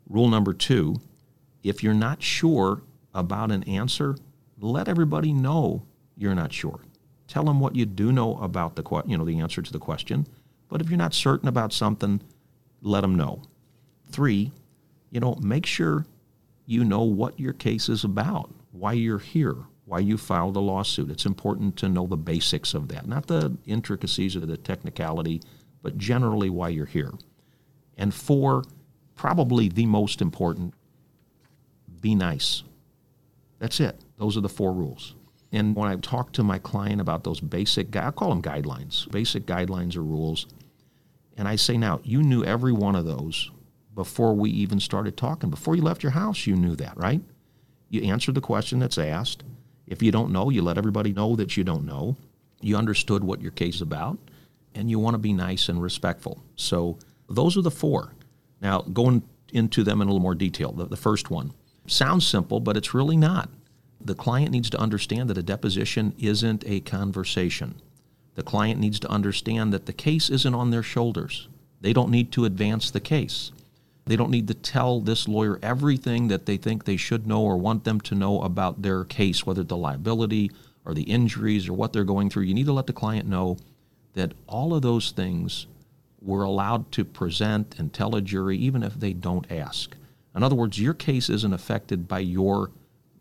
Rule 0.09 0.29
number 0.29 0.55
two 0.55 0.97
if 1.63 1.83
you're 1.83 1.95
not 1.95 2.23
sure 2.23 2.83
about 3.15 3.51
an 3.51 3.63
answer, 3.65 4.17
let 4.59 4.87
everybody 4.89 5.33
know 5.33 5.87
you're 6.17 6.35
not 6.35 6.53
sure. 6.53 6.81
Tell 7.27 7.45
them 7.45 7.59
what 7.59 7.75
you 7.75 7.87
do 7.87 8.13
know 8.13 8.37
about 8.39 8.77
the 8.77 9.03
you 9.07 9.17
know 9.17 9.25
the 9.25 9.41
answer 9.41 9.63
to 9.63 9.73
the 9.73 9.79
question, 9.79 10.27
but 10.69 10.81
if 10.81 10.89
you're 10.89 10.99
not 10.99 11.15
certain 11.15 11.49
about 11.49 11.73
something, 11.73 12.21
let 12.81 13.03
them 13.03 13.15
know. 13.15 13.43
Three, 14.11 14.53
you 15.11 15.21
know, 15.21 15.37
make 15.41 15.67
sure 15.67 16.07
you 16.67 16.85
know 16.85 17.03
what 17.03 17.39
your 17.39 17.53
case 17.53 17.89
is 17.89 18.05
about, 18.05 18.51
why 18.73 18.93
you're 18.93 19.19
here, 19.19 19.57
why 19.85 19.99
you 19.99 20.17
filed 20.17 20.57
a 20.57 20.61
lawsuit. 20.61 21.11
It's 21.11 21.27
important 21.27 21.77
to 21.79 21.89
know 21.89 22.07
the 22.07 22.17
basics 22.17 22.75
of 22.75 22.89
that, 22.89 23.07
not 23.07 23.27
the 23.27 23.57
intricacies 23.67 24.35
or 24.37 24.41
the 24.41 24.57
technicality, 24.57 25.41
but 25.83 25.99
generally 25.99 26.51
why 26.51 26.71
you're 26.71 26.87
here. 26.87 27.13
And 27.97 28.13
four, 28.13 28.65
probably 29.15 29.69
the 29.69 29.87
most 29.87 30.21
important, 30.21 30.75
be 32.01 32.15
nice. 32.15 32.63
That's 33.59 33.81
it. 33.81 34.01
Those 34.19 34.37
are 34.37 34.41
the 34.41 34.49
four 34.49 34.73
rules. 34.73 35.15
And 35.55 35.77
when 35.77 35.89
I 35.89 35.95
talk 35.95 36.33
to 36.33 36.43
my 36.43 36.59
client 36.59 37.01
about 37.01 37.23
those 37.23 37.39
basic, 37.39 37.95
I 37.95 38.11
call 38.11 38.31
them 38.31 38.43
guidelines, 38.43 39.09
basic 39.13 39.47
guidelines 39.47 39.97
or 39.97 40.03
rules, 40.03 40.47
and 41.37 41.47
I 41.47 41.55
say, 41.55 41.77
now, 41.77 42.01
you 42.03 42.25
knew 42.25 42.43
every 42.43 42.73
one 42.73 42.97
of 42.97 43.05
those 43.05 43.53
before 43.95 44.35
we 44.35 44.51
even 44.51 44.81
started 44.81 45.17
talking. 45.17 45.51
Before 45.51 45.77
you 45.77 45.83
left 45.83 46.03
your 46.03 46.11
house, 46.11 46.49
you 46.49 46.57
knew 46.57 46.75
that, 46.77 46.97
right? 46.97 47.23
You 47.89 48.03
answered 48.03 48.35
the 48.35 48.41
question 48.41 48.81
that's 48.81 48.99
asked. 48.99 49.45
If 49.87 50.03
you 50.03 50.11
don't 50.11 50.33
know, 50.33 50.51
you 50.51 50.61
let 50.61 50.77
everybody 50.77 51.13
know 51.13 51.37
that 51.37 51.57
you 51.57 51.63
don't 51.63 51.87
know. 51.87 52.17
You 52.61 52.77
understood 52.77 53.23
what 53.23 53.41
your 53.41 53.53
case 53.53 53.77
is 53.77 53.83
about, 53.83 54.19
and 54.75 54.91
you 54.91 54.99
want 54.99 55.15
to 55.15 55.19
be 55.19 55.33
nice 55.33 55.69
and 55.69 55.81
respectful. 55.81 56.43
So 56.57 56.99
those 57.29 57.57
are 57.57 57.63
the 57.63 57.71
four. 57.71 58.13
Now, 58.61 58.81
going 58.81 59.23
into 59.53 59.85
them 59.85 60.03
in 60.03 60.09
a 60.09 60.11
little 60.11 60.21
more 60.21 60.35
detail, 60.35 60.73
the, 60.73 60.87
the 60.87 60.97
first 60.97 61.31
one 61.31 61.53
sounds 61.87 62.27
simple, 62.27 62.59
but 62.59 62.77
it's 62.77 62.93
really 62.93 63.17
not. 63.17 63.51
The 64.01 64.15
client 64.15 64.51
needs 64.51 64.71
to 64.71 64.81
understand 64.81 65.31
that 65.31 65.39
a 65.39 65.43
deposition 65.43 66.15
isn't 66.19 66.65
a 66.67 66.81
conversation. 66.81 67.81
The 68.35 68.43
client 68.43 68.81
needs 68.81 68.99
to 69.01 69.11
understand 69.11 69.73
that 69.73 69.87
the 69.87 69.93
case 69.93 70.29
isn't 70.29 70.55
on 70.55 70.71
their 70.71 70.83
shoulders. 70.83 71.49
They 71.81 71.93
don't 71.93 72.11
need 72.11 72.33
to 72.33 72.45
advance 72.45 72.91
the 72.91 73.01
case. 73.01 73.53
They 74.07 74.17
don't 74.17 74.31
need 74.31 74.49
to 74.49 74.55
tell 74.55 75.01
this 75.01 75.29
lawyer 75.29 75.59
everything 75.63 76.29
that 76.29 76.47
they 76.47 76.57
think 76.57 76.85
they 76.85 76.97
should 76.97 77.27
know 77.27 77.43
or 77.43 77.57
want 77.57 77.85
them 77.85 78.01
to 78.03 78.15
know 78.15 78.43
about 78.43 78.83
their 78.83 79.05
case, 79.05 79.47
whether 79.47 79.63
the 79.63 79.77
liability 79.77 80.51
or 80.85 80.93
the 80.93 81.05
injuries 81.05 81.69
or 81.69 81.73
what 81.73 81.93
they're 81.93 82.05
going 82.05 82.29
through. 82.29 82.43
You 82.43 82.55
need 82.55 82.67
to 82.67 82.73
let 82.73 82.87
the 82.87 82.93
client 82.93 83.29
know 83.29 83.57
that 84.13 84.33
all 84.47 84.75
of 84.75 84.83
those 84.83 85.11
things 85.11 85.67
were 86.21 86.43
allowed 86.43 86.91
to 86.93 87.05
present 87.05 87.77
and 87.79 87.93
tell 87.93 88.15
a 88.15 88.21
jury 88.21 88.57
even 88.59 88.83
if 88.83 88.95
they 88.95 89.13
don't 89.13 89.51
ask. 89.51 89.97
In 90.35 90.43
other 90.43 90.57
words, 90.57 90.81
your 90.81 90.95
case 90.95 91.31
isn't 91.31 91.53
affected 91.53 92.09
by 92.09 92.19
your 92.19 92.71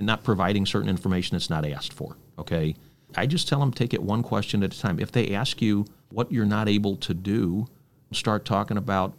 not 0.05 0.23
providing 0.23 0.65
certain 0.65 0.89
information 0.89 1.35
that's 1.35 1.49
not 1.49 1.65
asked 1.65 1.93
for. 1.93 2.17
Okay? 2.37 2.75
I 3.15 3.25
just 3.25 3.47
tell 3.47 3.59
them 3.59 3.71
take 3.71 3.93
it 3.93 4.01
one 4.01 4.23
question 4.23 4.63
at 4.63 4.73
a 4.73 4.79
time. 4.79 4.99
If 4.99 5.11
they 5.11 5.33
ask 5.33 5.61
you 5.61 5.85
what 6.09 6.31
you're 6.31 6.45
not 6.45 6.67
able 6.67 6.95
to 6.97 7.13
do, 7.13 7.67
start 8.11 8.45
talking 8.45 8.77
about 8.77 9.15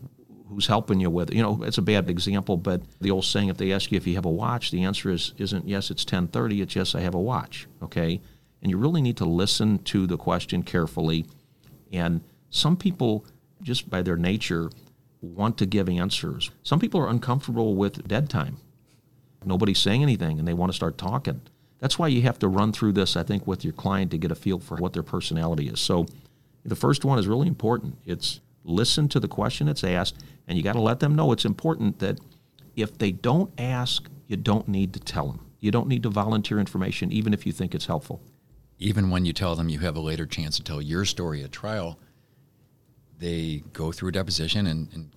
who's 0.49 0.67
helping 0.67 1.01
you 1.01 1.11
with 1.11 1.31
it. 1.31 1.37
You 1.37 1.43
know, 1.43 1.63
it's 1.63 1.79
a 1.79 1.83
bad 1.83 2.09
example, 2.09 2.57
but 2.57 2.83
the 3.01 3.11
old 3.11 3.25
saying, 3.25 3.49
if 3.49 3.57
they 3.57 3.73
ask 3.73 3.91
you 3.91 3.97
if 3.97 4.07
you 4.07 4.15
have 4.15 4.25
a 4.25 4.31
watch, 4.31 4.71
the 4.71 4.85
answer 4.85 5.11
is 5.11 5.33
isn't 5.39 5.67
yes, 5.67 5.91
it's 5.91 6.05
10:30. 6.05 6.63
It's 6.63 6.77
yes, 6.77 6.95
I 6.95 7.01
have 7.01 7.15
a 7.15 7.21
watch. 7.21 7.67
Okay, 7.83 8.21
and 8.63 8.71
you 8.71 8.79
really 8.79 9.03
need 9.03 9.17
to 9.19 9.25
listen 9.25 9.79
to 9.85 10.07
the 10.07 10.17
question 10.17 10.63
carefully. 10.63 11.27
And 11.93 12.23
some 12.51 12.77
people, 12.77 13.27
just 13.63 13.91
by 13.91 14.03
their 14.03 14.17
nature, 14.17 14.71
want 15.21 15.59
to 15.59 15.67
give 15.67 15.89
answers. 15.89 16.51
Some 16.63 16.79
people 16.79 17.01
are 17.01 17.09
uncomfortable 17.09 17.75
with 17.75 18.07
dead 18.07 18.29
time. 18.29 18.59
Nobody's 19.47 19.79
saying 19.79 20.03
anything, 20.03 20.39
and 20.39 20.47
they 20.47 20.55
want 20.55 20.73
to 20.73 20.77
start 20.77 20.99
talking. 20.99 21.41
That's 21.81 21.99
why 21.99 22.09
you 22.09 22.23
have 22.23 22.39
to 22.39 22.49
run 22.49 22.73
through 22.73 22.93
this, 22.93 23.17
I 23.17 23.23
think, 23.23 23.47
with 23.47 23.65
your 23.65 23.73
client 23.73 24.11
to 24.13 24.19
get 24.19 24.31
a 24.31 24.35
feel 24.35 24.59
for 24.59 24.77
what 24.77 24.93
their 24.93 25.03
personality 25.03 25.69
is. 25.69 25.81
So, 25.81 26.07
the 26.65 26.77
first 26.77 27.05
one 27.05 27.19
is 27.19 27.29
really 27.29 27.47
important. 27.47 27.99
It's 28.07 28.41
listen 28.65 29.09
to 29.09 29.21
the 29.21 29.29
question 29.29 29.67
that's 29.67 29.85
asked, 29.85 30.23
and 30.49 30.57
you 30.57 30.65
got 30.65 30.73
to 30.73 30.81
let 30.81 31.01
them 31.01 31.15
know 31.15 31.31
it's 31.33 31.45
important 31.45 31.99
that 31.99 32.19
if 32.75 32.97
they 32.97 33.13
don't 33.13 33.53
ask, 33.59 34.09
you 34.27 34.37
don't 34.37 34.67
need 34.67 34.95
to 34.95 35.01
tell 35.01 35.29
them. 35.29 35.41
You 35.61 35.71
don't 35.71 35.89
need 35.89 36.03
to 36.03 36.09
volunteer 36.09 36.59
information, 36.59 37.13
even 37.13 37.33
if 37.35 37.47
you 37.47 37.53
think 37.53 37.75
it's 37.75 37.87
helpful. 37.87 38.21
Even 38.79 39.11
when 39.11 39.25
you 39.25 39.33
tell 39.33 39.55
them 39.55 39.69
you 39.69 39.79
have 39.81 39.97
a 39.97 40.01
later 40.01 40.27
chance 40.27 40.57
to 40.57 40.63
tell 40.63 40.83
your 40.83 41.05
story 41.05 41.43
at 41.45 41.53
trial, 41.53 41.99
they 43.19 43.63
go 43.73 43.93
through 43.93 44.09
a 44.09 44.13
deposition, 44.13 44.67
and, 44.67 44.89
and 44.93 45.11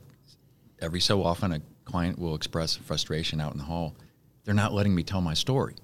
every 0.79 0.99
so 0.99 1.23
often 1.23 1.51
a 1.51 1.61
client 1.85 2.19
will 2.19 2.35
express 2.35 2.75
frustration 2.75 3.41
out 3.41 3.53
in 3.53 3.57
the 3.57 3.63
hall. 3.63 3.95
They're 4.47 4.55
not 4.55 4.71
letting 4.71 4.95
me 4.95 5.03
tell 5.03 5.19
my 5.19 5.33
story. 5.33 5.75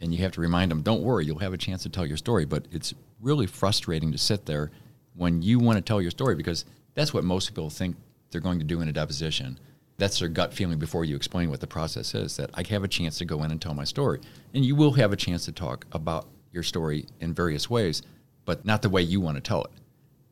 And 0.00 0.10
you 0.10 0.22
have 0.22 0.32
to 0.32 0.40
remind 0.40 0.70
them, 0.70 0.80
don't 0.80 1.02
worry, 1.02 1.26
you'll 1.26 1.38
have 1.40 1.52
a 1.52 1.58
chance 1.58 1.82
to 1.82 1.90
tell 1.90 2.06
your 2.06 2.16
story. 2.16 2.46
But 2.46 2.64
it's 2.72 2.94
really 3.20 3.46
frustrating 3.46 4.10
to 4.10 4.16
sit 4.16 4.46
there 4.46 4.70
when 5.16 5.42
you 5.42 5.58
want 5.58 5.76
to 5.76 5.82
tell 5.82 6.00
your 6.00 6.10
story 6.10 6.34
because 6.34 6.64
that's 6.94 7.12
what 7.12 7.24
most 7.24 7.46
people 7.46 7.68
think 7.68 7.94
they're 8.30 8.40
going 8.40 8.58
to 8.58 8.64
do 8.64 8.80
in 8.80 8.88
a 8.88 8.92
deposition. 8.92 9.60
That's 9.98 10.18
their 10.18 10.30
gut 10.30 10.54
feeling 10.54 10.78
before 10.78 11.04
you 11.04 11.14
explain 11.14 11.50
what 11.50 11.60
the 11.60 11.66
process 11.66 12.14
is 12.14 12.38
that 12.38 12.48
I 12.54 12.62
have 12.70 12.84
a 12.84 12.88
chance 12.88 13.18
to 13.18 13.26
go 13.26 13.42
in 13.42 13.50
and 13.50 13.60
tell 13.60 13.74
my 13.74 13.84
story. 13.84 14.20
And 14.54 14.64
you 14.64 14.76
will 14.76 14.92
have 14.92 15.12
a 15.12 15.16
chance 15.16 15.44
to 15.44 15.52
talk 15.52 15.84
about 15.92 16.26
your 16.52 16.62
story 16.62 17.04
in 17.20 17.34
various 17.34 17.68
ways, 17.68 18.00
but 18.46 18.64
not 18.64 18.80
the 18.80 18.88
way 18.88 19.02
you 19.02 19.20
want 19.20 19.36
to 19.36 19.42
tell 19.42 19.62
it. 19.62 19.72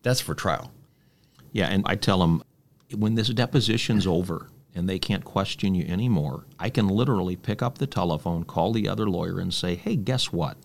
That's 0.02 0.22
for 0.22 0.34
trial. 0.34 0.72
Yeah, 1.52 1.68
and 1.68 1.82
I 1.84 1.96
tell 1.96 2.18
them 2.18 2.42
when 2.96 3.14
this 3.14 3.28
deposition's 3.28 4.06
over 4.06 4.48
and 4.74 4.88
they 4.88 4.98
can't 4.98 5.24
question 5.24 5.74
you 5.74 5.84
anymore, 5.86 6.44
I 6.58 6.68
can 6.68 6.88
literally 6.88 7.36
pick 7.36 7.62
up 7.62 7.78
the 7.78 7.86
telephone, 7.86 8.44
call 8.44 8.72
the 8.72 8.88
other 8.88 9.08
lawyer, 9.08 9.38
and 9.38 9.54
say, 9.54 9.76
hey, 9.76 9.96
guess 9.96 10.32
what? 10.32 10.56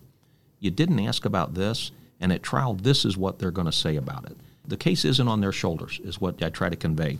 You 0.58 0.70
didn't 0.70 1.00
ask 1.00 1.24
about 1.24 1.54
this, 1.54 1.92
and 2.20 2.32
at 2.32 2.42
trial, 2.42 2.74
this 2.74 3.04
is 3.04 3.16
what 3.16 3.38
they're 3.38 3.50
going 3.50 3.66
to 3.66 3.72
say 3.72 3.96
about 3.96 4.26
it. 4.26 4.36
The 4.66 4.76
case 4.76 5.04
isn't 5.04 5.28
on 5.28 5.40
their 5.40 5.52
shoulders, 5.52 6.00
is 6.04 6.20
what 6.20 6.42
I 6.42 6.50
try 6.50 6.68
to 6.68 6.76
convey. 6.76 7.18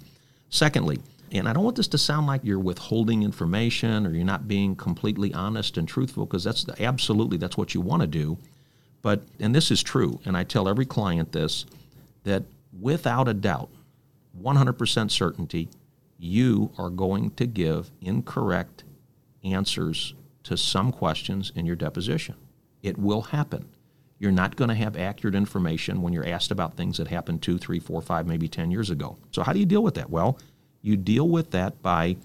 Secondly, 0.51 0.99
and 1.33 1.49
I 1.49 1.53
don't 1.53 1.65
want 1.65 1.77
this 1.77 1.89
to 1.89 1.99
sound 1.99 2.27
like 2.27 2.45
you're 2.45 2.59
withholding 2.59 3.23
information 3.23 4.07
or 4.07 4.11
you're 4.11 4.25
not 4.25 4.49
being 4.49 4.75
completely 4.75 5.33
honest 5.33 5.77
and 5.77 5.87
truthful, 5.87 6.27
because 6.27 6.45
that's 6.45 6.65
the, 6.65 6.81
absolutely 6.83 7.37
that's 7.37 7.57
what 7.57 7.73
you 7.73 7.81
want 7.81 8.03
to 8.03 8.09
do. 8.09 8.37
But 9.03 9.23
and 9.39 9.55
this 9.55 9.71
is 9.71 9.83
true, 9.83 10.21
and 10.25 10.37
I 10.37 10.45
tell 10.45 10.69
every 10.69 10.87
client 10.87 11.33
this 11.33 11.65
that 12.25 12.43
without 12.79 13.29
a 13.29 13.35
doubt, 13.35 13.71
100% 14.43 15.11
certainty, 15.11 15.69
you 16.21 16.71
are 16.77 16.91
going 16.91 17.31
to 17.31 17.47
give 17.47 17.91
incorrect 18.03 18.85
answers 19.43 20.15
to 20.45 20.57
some 20.57 20.93
questions 20.93 21.51
in 21.55 21.65
your 21.65 21.77
deposition. 21.77 22.35
It 22.83 22.99
will 22.99 23.23
happen. 23.23 23.69
You're 24.19 24.31
not 24.31 24.57
going 24.57 24.69
to 24.69 24.75
have 24.75 24.99
accurate 24.99 25.35
information 25.35 26.03
when 26.03 26.13
you're 26.13 26.29
asked 26.29 26.51
about 26.51 26.77
things 26.77 26.99
that 26.99 27.09
happened 27.09 27.41
two, 27.41 27.57
three, 27.57 27.79
four, 27.79 28.03
five, 28.03 28.27
maybe 28.27 28.49
10 28.49 28.71
years 28.71 28.91
ago. 28.91 29.17
So, 29.33 29.43
how 29.43 29.55
do 29.55 29.59
you 29.59 29.67
deal 29.67 29.83
with 29.83 29.95
that? 29.95 30.11
Well, 30.11 30.39
you 30.83 30.97
deal 30.97 31.27
with 31.27 31.53
that 31.53 31.81
by 31.81 32.17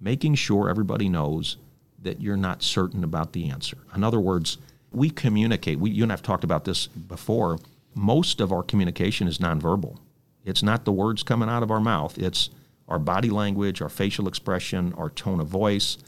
making 0.00 0.34
sure 0.34 0.68
everybody 0.68 1.08
knows 1.08 1.56
that 2.02 2.20
you're 2.20 2.36
not 2.36 2.62
certain 2.62 3.04
about 3.04 3.32
the 3.32 3.48
answer. 3.48 3.78
In 3.94 4.02
other 4.02 4.20
words, 4.20 4.58
we 4.90 5.10
communicate. 5.10 5.78
We, 5.78 5.90
you 5.90 6.02
and 6.02 6.12
I 6.12 6.14
have 6.14 6.22
talked 6.22 6.44
about 6.44 6.64
this 6.64 6.88
before. 6.88 7.58
Most 7.94 8.40
of 8.40 8.52
our 8.52 8.64
communication 8.64 9.28
is 9.28 9.38
nonverbal. 9.38 9.98
It's 10.44 10.62
not 10.62 10.84
the 10.84 10.92
words 10.92 11.22
coming 11.22 11.48
out 11.48 11.62
of 11.62 11.70
our 11.70 11.80
mouth, 11.80 12.18
it's 12.18 12.50
our 12.88 12.98
body 12.98 13.30
language, 13.30 13.80
our 13.80 13.88
facial 13.88 14.28
expression, 14.28 14.92
our 14.94 15.10
tone 15.10 15.40
of 15.40 15.48
voice. 15.48 15.98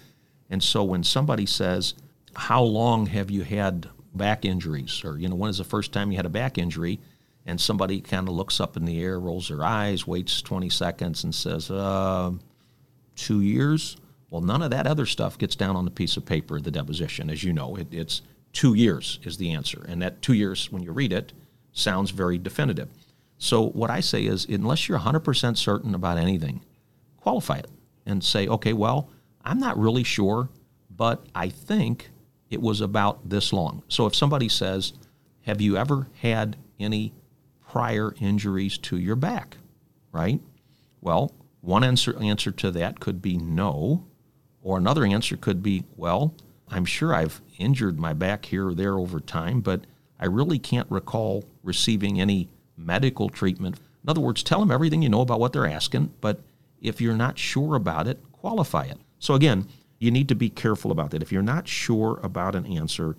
And 0.50 0.62
so 0.62 0.84
when 0.84 1.02
somebody 1.02 1.46
says, 1.46 1.94
How 2.34 2.62
long 2.62 3.06
have 3.06 3.30
you 3.30 3.42
had 3.42 3.88
back 4.14 4.44
injuries? 4.44 5.02
Or, 5.04 5.18
you 5.18 5.28
know, 5.28 5.36
when 5.36 5.50
is 5.50 5.58
the 5.58 5.64
first 5.64 5.92
time 5.92 6.10
you 6.10 6.16
had 6.16 6.26
a 6.26 6.30
back 6.30 6.58
injury? 6.58 7.00
And 7.44 7.60
somebody 7.60 8.00
kind 8.00 8.28
of 8.28 8.34
looks 8.34 8.60
up 8.60 8.76
in 8.76 8.84
the 8.84 9.00
air, 9.00 9.20
rolls 9.20 9.48
their 9.48 9.62
eyes, 9.62 10.06
waits 10.06 10.42
20 10.42 10.68
seconds, 10.68 11.22
and 11.24 11.34
says, 11.34 11.70
uh, 11.70 12.32
Two 13.14 13.40
years? 13.40 13.96
Well, 14.28 14.42
none 14.42 14.60
of 14.62 14.70
that 14.72 14.86
other 14.86 15.06
stuff 15.06 15.38
gets 15.38 15.56
down 15.56 15.76
on 15.76 15.84
the 15.84 15.90
piece 15.90 16.16
of 16.16 16.26
paper, 16.26 16.60
the 16.60 16.70
deposition. 16.70 17.30
As 17.30 17.44
you 17.44 17.52
know, 17.52 17.76
it, 17.76 17.86
it's 17.92 18.22
two 18.52 18.74
years 18.74 19.18
is 19.22 19.36
the 19.36 19.52
answer. 19.52 19.84
And 19.88 20.02
that 20.02 20.20
two 20.20 20.32
years, 20.32 20.70
when 20.70 20.82
you 20.82 20.92
read 20.92 21.12
it, 21.12 21.32
sounds 21.72 22.10
very 22.10 22.36
definitive. 22.36 22.88
So, 23.38 23.68
what 23.68 23.90
I 23.90 24.00
say 24.00 24.24
is, 24.24 24.46
unless 24.46 24.88
you're 24.88 24.98
100% 24.98 25.56
certain 25.56 25.94
about 25.94 26.18
anything, 26.18 26.62
qualify 27.18 27.58
it 27.58 27.70
and 28.06 28.24
say, 28.24 28.48
okay, 28.48 28.72
well, 28.72 29.10
I'm 29.44 29.58
not 29.58 29.78
really 29.78 30.04
sure, 30.04 30.48
but 30.90 31.26
I 31.34 31.48
think 31.48 32.10
it 32.50 32.60
was 32.60 32.80
about 32.80 33.28
this 33.28 33.52
long. 33.52 33.82
So, 33.88 34.06
if 34.06 34.14
somebody 34.14 34.48
says, 34.48 34.94
Have 35.42 35.60
you 35.60 35.76
ever 35.76 36.08
had 36.20 36.56
any 36.80 37.12
prior 37.68 38.14
injuries 38.20 38.78
to 38.78 38.96
your 38.96 39.16
back? 39.16 39.58
Right? 40.12 40.40
Well, 41.00 41.32
one 41.60 41.84
answer, 41.84 42.18
answer 42.18 42.50
to 42.52 42.70
that 42.72 43.00
could 43.00 43.20
be 43.20 43.36
no, 43.36 44.06
or 44.62 44.78
another 44.78 45.04
answer 45.04 45.36
could 45.36 45.62
be, 45.62 45.84
Well, 45.96 46.34
I'm 46.68 46.84
sure 46.84 47.14
I've 47.14 47.40
injured 47.58 47.98
my 47.98 48.12
back 48.12 48.46
here 48.46 48.68
or 48.68 48.74
there 48.74 48.98
over 48.98 49.20
time, 49.20 49.60
but 49.60 49.86
I 50.18 50.26
really 50.26 50.58
can't 50.58 50.90
recall 50.90 51.44
receiving 51.62 52.20
any 52.20 52.48
medical 52.76 53.28
treatment. 53.28 53.76
In 54.04 54.10
other 54.10 54.20
words, 54.20 54.42
tell 54.42 54.60
them 54.60 54.70
everything 54.70 55.02
you 55.02 55.08
know 55.08 55.20
about 55.20 55.40
what 55.40 55.52
they're 55.52 55.66
asking, 55.66 56.12
but 56.20 56.40
if 56.80 57.00
you're 57.00 57.16
not 57.16 57.38
sure 57.38 57.74
about 57.74 58.06
it, 58.06 58.20
qualify 58.32 58.84
it. 58.84 58.98
So 59.18 59.34
again, 59.34 59.66
you 59.98 60.10
need 60.10 60.28
to 60.28 60.34
be 60.34 60.50
careful 60.50 60.90
about 60.90 61.10
that. 61.10 61.22
If 61.22 61.32
you're 61.32 61.42
not 61.42 61.66
sure 61.66 62.20
about 62.22 62.54
an 62.54 62.66
answer, 62.66 63.16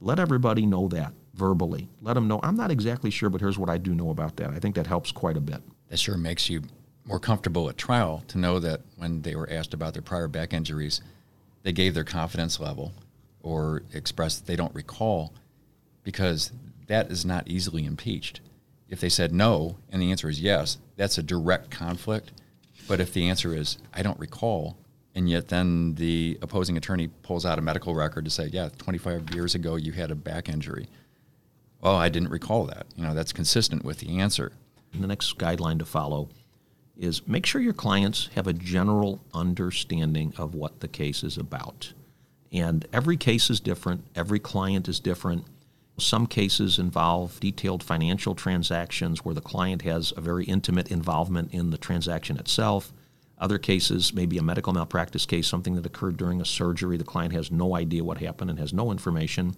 let 0.00 0.18
everybody 0.18 0.66
know 0.66 0.88
that 0.88 1.12
verbally. 1.34 1.88
Let 2.02 2.14
them 2.14 2.28
know, 2.28 2.40
I'm 2.42 2.56
not 2.56 2.70
exactly 2.70 3.10
sure, 3.10 3.30
but 3.30 3.40
here's 3.40 3.58
what 3.58 3.70
I 3.70 3.78
do 3.78 3.94
know 3.94 4.10
about 4.10 4.36
that. 4.36 4.50
I 4.50 4.58
think 4.58 4.74
that 4.74 4.86
helps 4.86 5.12
quite 5.12 5.36
a 5.36 5.40
bit. 5.40 5.62
That 5.88 5.98
sure 5.98 6.16
makes 6.16 6.50
you 6.50 6.62
more 7.06 7.20
comfortable 7.20 7.68
at 7.68 7.78
trial 7.78 8.24
to 8.28 8.38
know 8.38 8.58
that 8.58 8.80
when 8.96 9.22
they 9.22 9.36
were 9.36 9.48
asked 9.50 9.74
about 9.74 9.92
their 9.92 10.02
prior 10.02 10.28
back 10.28 10.52
injuries, 10.52 11.00
they 11.62 11.72
gave 11.72 11.94
their 11.94 12.04
confidence 12.04 12.58
level 12.58 12.92
or 13.42 13.82
expressed 13.92 14.46
they 14.46 14.56
don't 14.56 14.74
recall 14.74 15.32
because 16.02 16.50
that 16.88 17.10
is 17.10 17.24
not 17.24 17.46
easily 17.46 17.84
impeached. 17.84 18.40
If 18.88 19.00
they 19.00 19.08
said 19.08 19.32
no 19.32 19.76
and 19.90 20.00
the 20.00 20.10
answer 20.10 20.28
is 20.28 20.40
yes, 20.40 20.78
that's 20.96 21.18
a 21.18 21.22
direct 21.22 21.70
conflict. 21.70 22.32
But 22.88 23.00
if 23.00 23.12
the 23.12 23.28
answer 23.28 23.54
is 23.54 23.78
I 23.92 24.02
don't 24.02 24.18
recall, 24.18 24.76
and 25.14 25.28
yet 25.28 25.48
then 25.48 25.94
the 25.94 26.38
opposing 26.42 26.76
attorney 26.76 27.08
pulls 27.08 27.46
out 27.46 27.58
a 27.58 27.62
medical 27.62 27.94
record 27.94 28.24
to 28.26 28.30
say, 28.30 28.46
yeah, 28.46 28.68
25 28.78 29.34
years 29.34 29.54
ago 29.54 29.76
you 29.76 29.92
had 29.92 30.10
a 30.10 30.14
back 30.14 30.48
injury. 30.48 30.88
Well, 31.80 31.96
I 31.96 32.08
didn't 32.08 32.30
recall 32.30 32.64
that. 32.66 32.86
You 32.96 33.04
know, 33.04 33.14
that's 33.14 33.32
consistent 33.32 33.84
with 33.84 33.98
the 33.98 34.18
answer. 34.18 34.52
The 34.92 35.06
next 35.06 35.36
guideline 35.38 35.78
to 35.78 35.84
follow 35.84 36.30
is 36.96 37.26
make 37.28 37.44
sure 37.44 37.60
your 37.60 37.72
clients 37.72 38.30
have 38.34 38.46
a 38.46 38.52
general 38.52 39.20
understanding 39.34 40.32
of 40.38 40.54
what 40.54 40.80
the 40.80 40.88
case 40.88 41.22
is 41.22 41.36
about. 41.36 41.92
And 42.52 42.86
every 42.92 43.16
case 43.16 43.50
is 43.50 43.60
different, 43.60 44.06
every 44.14 44.38
client 44.38 44.88
is 44.88 45.00
different. 45.00 45.44
Some 45.98 46.26
cases 46.26 46.78
involve 46.78 47.40
detailed 47.40 47.82
financial 47.82 48.34
transactions 48.34 49.24
where 49.24 49.34
the 49.34 49.40
client 49.40 49.82
has 49.82 50.12
a 50.16 50.20
very 50.20 50.44
intimate 50.44 50.90
involvement 50.90 51.54
in 51.54 51.70
the 51.70 51.78
transaction 51.78 52.36
itself. 52.36 52.92
Other 53.38 53.58
cases 53.58 54.12
may 54.12 54.26
be 54.26 54.36
a 54.36 54.42
medical 54.42 54.72
malpractice 54.72 55.24
case, 55.24 55.46
something 55.46 55.74
that 55.74 55.86
occurred 55.86 56.16
during 56.16 56.40
a 56.40 56.44
surgery. 56.44 56.96
The 56.96 57.04
client 57.04 57.32
has 57.32 57.50
no 57.50 57.74
idea 57.74 58.04
what 58.04 58.18
happened 58.18 58.50
and 58.50 58.58
has 58.58 58.74
no 58.74 58.90
information. 58.90 59.54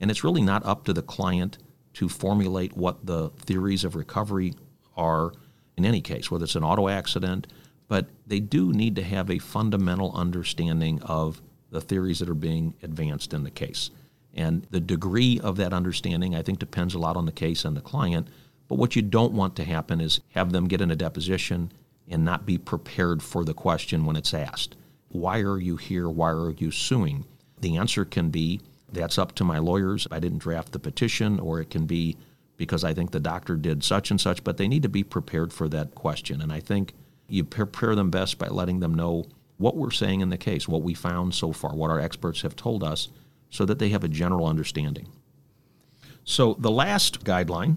And 0.00 0.10
it's 0.10 0.24
really 0.24 0.42
not 0.42 0.64
up 0.64 0.84
to 0.84 0.92
the 0.92 1.02
client 1.02 1.58
to 1.94 2.08
formulate 2.08 2.76
what 2.76 3.04
the 3.04 3.30
theories 3.30 3.84
of 3.84 3.96
recovery 3.96 4.54
are 4.96 5.32
in 5.76 5.84
any 5.84 6.00
case, 6.00 6.30
whether 6.30 6.44
it's 6.44 6.56
an 6.56 6.64
auto 6.64 6.88
accident, 6.88 7.46
but 7.88 8.06
they 8.26 8.40
do 8.40 8.72
need 8.72 8.96
to 8.96 9.02
have 9.02 9.30
a 9.30 9.38
fundamental 9.38 10.12
understanding 10.14 11.02
of 11.02 11.40
the 11.70 11.80
theories 11.80 12.18
that 12.18 12.28
are 12.28 12.34
being 12.34 12.74
advanced 12.82 13.34
in 13.34 13.44
the 13.44 13.50
case. 13.50 13.90
And 14.36 14.66
the 14.70 14.80
degree 14.80 15.40
of 15.40 15.56
that 15.56 15.72
understanding, 15.72 16.34
I 16.34 16.42
think, 16.42 16.58
depends 16.58 16.94
a 16.94 16.98
lot 16.98 17.16
on 17.16 17.26
the 17.26 17.32
case 17.32 17.64
and 17.64 17.76
the 17.76 17.80
client. 17.80 18.28
But 18.68 18.76
what 18.76 18.94
you 18.94 19.02
don't 19.02 19.32
want 19.32 19.56
to 19.56 19.64
happen 19.64 20.00
is 20.00 20.20
have 20.30 20.52
them 20.52 20.68
get 20.68 20.80
in 20.80 20.90
a 20.90 20.96
deposition 20.96 21.72
and 22.08 22.24
not 22.24 22.46
be 22.46 22.58
prepared 22.58 23.22
for 23.22 23.44
the 23.44 23.54
question 23.54 24.04
when 24.04 24.16
it's 24.16 24.34
asked. 24.34 24.76
Why 25.08 25.40
are 25.40 25.58
you 25.58 25.76
here? 25.76 26.08
Why 26.08 26.30
are 26.30 26.50
you 26.50 26.70
suing? 26.70 27.24
The 27.60 27.76
answer 27.76 28.04
can 28.04 28.30
be 28.30 28.60
that's 28.92 29.18
up 29.18 29.34
to 29.36 29.44
my 29.44 29.58
lawyers. 29.58 30.06
I 30.10 30.20
didn't 30.20 30.38
draft 30.38 30.72
the 30.72 30.78
petition, 30.78 31.40
or 31.40 31.60
it 31.60 31.70
can 31.70 31.86
be 31.86 32.16
because 32.56 32.84
I 32.84 32.94
think 32.94 33.10
the 33.10 33.20
doctor 33.20 33.56
did 33.56 33.82
such 33.82 34.10
and 34.10 34.20
such, 34.20 34.44
but 34.44 34.56
they 34.56 34.68
need 34.68 34.82
to 34.82 34.88
be 34.88 35.02
prepared 35.02 35.52
for 35.52 35.68
that 35.68 35.94
question. 35.94 36.40
And 36.40 36.52
I 36.52 36.60
think 36.60 36.92
you 37.28 37.44
prepare 37.44 37.94
them 37.94 38.10
best 38.10 38.38
by 38.38 38.48
letting 38.48 38.80
them 38.80 38.94
know 38.94 39.26
what 39.58 39.76
we're 39.76 39.90
saying 39.90 40.20
in 40.20 40.30
the 40.30 40.38
case, 40.38 40.68
what 40.68 40.82
we 40.82 40.94
found 40.94 41.34
so 41.34 41.52
far, 41.52 41.74
what 41.74 41.90
our 41.90 42.00
experts 42.00 42.42
have 42.42 42.56
told 42.56 42.84
us, 42.84 43.08
so 43.50 43.64
that 43.64 43.78
they 43.78 43.90
have 43.90 44.04
a 44.04 44.08
general 44.08 44.46
understanding. 44.46 45.08
So 46.24 46.56
the 46.58 46.70
last 46.70 47.24
guideline 47.24 47.76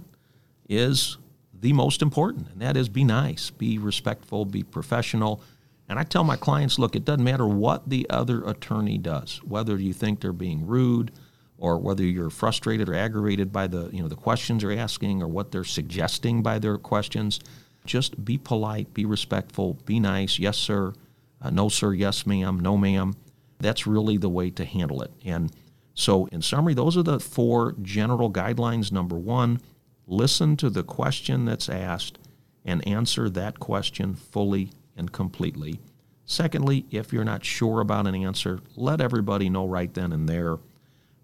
is 0.68 1.18
the 1.54 1.74
most 1.74 2.02
important, 2.02 2.48
and 2.52 2.62
that 2.62 2.78
is 2.78 2.90
be 2.90 3.04
nice, 3.04 3.50
be 3.50 3.78
respectful, 3.78 4.46
be 4.46 4.64
professional. 4.64 5.42
And 5.88 6.00
I 6.00 6.04
tell 6.04 6.24
my 6.24 6.36
clients, 6.36 6.80
look, 6.80 6.96
it 6.96 7.06
doesn't 7.06 7.24
matter 7.24 7.48
what 7.48 7.90
the 7.90 8.08
other 8.10 8.44
attorney 8.44 8.98
does, 8.98 9.42
whether 9.44 9.78
you 9.78 9.94
think 9.94 10.20
they're 10.20 10.34
being 10.34 10.66
rude 10.66 11.12
or 11.58 11.78
whether 11.78 12.04
you're 12.04 12.30
frustrated 12.30 12.88
or 12.88 12.96
aggravated 12.96 13.52
by 13.52 13.68
the, 13.68 13.90
you 13.92 14.02
know, 14.02 14.08
the 14.08 14.16
questions 14.16 14.62
they're 14.62 14.78
asking 14.78 15.22
or 15.22 15.28
what 15.28 15.52
they're 15.52 15.64
suggesting 15.64 16.42
by 16.42 16.58
their 16.58 16.78
questions, 16.78 17.40
just 17.86 18.24
be 18.24 18.38
polite, 18.38 18.94
be 18.94 19.06
respectful, 19.06 19.74
be 19.86 20.00
nice. 20.00 20.40
Yes, 20.40 20.58
sir. 20.58 20.94
Uh, 21.42 21.50
no, 21.50 21.70
sir. 21.70 21.94
Yes, 21.94 22.26
ma'am. 22.26 22.60
No, 22.60 22.78
ma'am. 22.78 23.16
That's 23.60 23.86
really 23.86 24.18
the 24.18 24.30
way 24.30 24.50
to 24.52 24.66
handle 24.66 25.02
it. 25.02 25.12
And 25.24 25.52
so, 25.94 26.28
in 26.28 26.42
summary, 26.42 26.74
those 26.74 26.96
are 26.96 27.04
the 27.04 27.20
four 27.20 27.76
general 27.82 28.32
guidelines. 28.32 28.92
Number 28.92 29.18
one, 29.18 29.60
listen 30.08 30.56
to 30.58 30.70
the 30.70 30.84
question 30.84 31.46
that's 31.46 31.68
asked 31.68 32.18
and 32.64 32.86
answer 32.88 33.30
that 33.30 33.60
question 33.60 34.14
fully 34.14 34.72
and 34.96 35.12
completely. 35.12 35.80
Secondly, 36.26 36.86
if 36.92 37.12
you're 37.12 37.24
not 37.24 37.44
sure 37.44 37.82
about 37.82 38.08
an 38.08 38.16
answer, 38.16 38.60
let 38.76 39.02
everybody 39.02 39.50
know 39.50 39.66
right 39.66 39.94
then 39.94 40.14
and 40.14 40.30
there. 40.30 40.58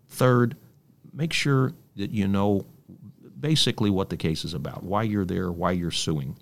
Third, 0.10 0.58
make 1.14 1.32
sure 1.32 1.74
that 1.96 2.12
you 2.12 2.28
know 2.28 2.66
basically 3.40 3.90
what 3.90 4.10
the 4.10 4.18
case 4.18 4.44
is 4.44 4.54
about, 4.54 4.84
why 4.84 5.04
you're 5.04 5.26
there, 5.26 5.52
why 5.52 5.72
you're 5.72 5.92
suing. 5.92 6.36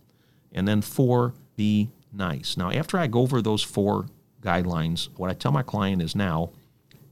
And 0.53 0.67
then 0.67 0.81
four, 0.81 1.33
be 1.55 1.89
nice. 2.11 2.55
Now, 2.55 2.71
after 2.71 2.97
I 2.97 3.07
go 3.07 3.21
over 3.21 3.41
those 3.41 3.63
four 3.63 4.07
guidelines, 4.43 5.09
what 5.15 5.29
I 5.29 5.33
tell 5.33 5.51
my 5.51 5.63
client 5.63 6.01
is 6.01 6.15
now, 6.15 6.51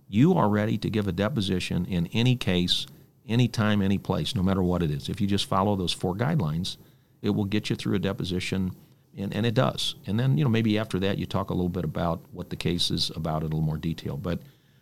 you 0.07 0.33
are 0.33 0.49
ready 0.49 0.77
to 0.77 0.89
give 0.89 1.07
a 1.07 1.11
deposition 1.11 1.85
in 1.85 2.07
any 2.07 2.35
case, 2.35 2.85
anytime, 3.27 3.81
any 3.81 3.97
place, 3.97 4.35
no 4.35 4.43
matter 4.43 4.61
what 4.61 4.83
it 4.83 4.91
is. 4.91 5.09
If 5.09 5.21
you 5.21 5.27
just 5.27 5.45
follow 5.45 5.75
those 5.75 5.93
four 5.93 6.15
guidelines, 6.15 6.77
it 7.21 7.29
will 7.29 7.45
get 7.45 7.69
you 7.69 7.75
through 7.75 7.95
a 7.95 7.99
deposition, 7.99 8.75
and, 9.17 9.33
and 9.33 9.45
it 9.45 9.53
does. 9.53 9.95
And 10.05 10.19
then, 10.19 10.37
you 10.37 10.43
know, 10.43 10.49
maybe 10.49 10.77
after 10.77 10.99
that, 10.99 11.17
you 11.17 11.25
talk 11.25 11.49
a 11.49 11.53
little 11.53 11.69
bit 11.69 11.85
about 11.85 12.21
what 12.31 12.49
the 12.49 12.55
case 12.55 12.91
is 12.91 13.09
about 13.15 13.43
in 13.43 13.43
a 13.43 13.55
little 13.55 13.61
more 13.61 13.77
detail. 13.77 14.17
But 14.17 14.39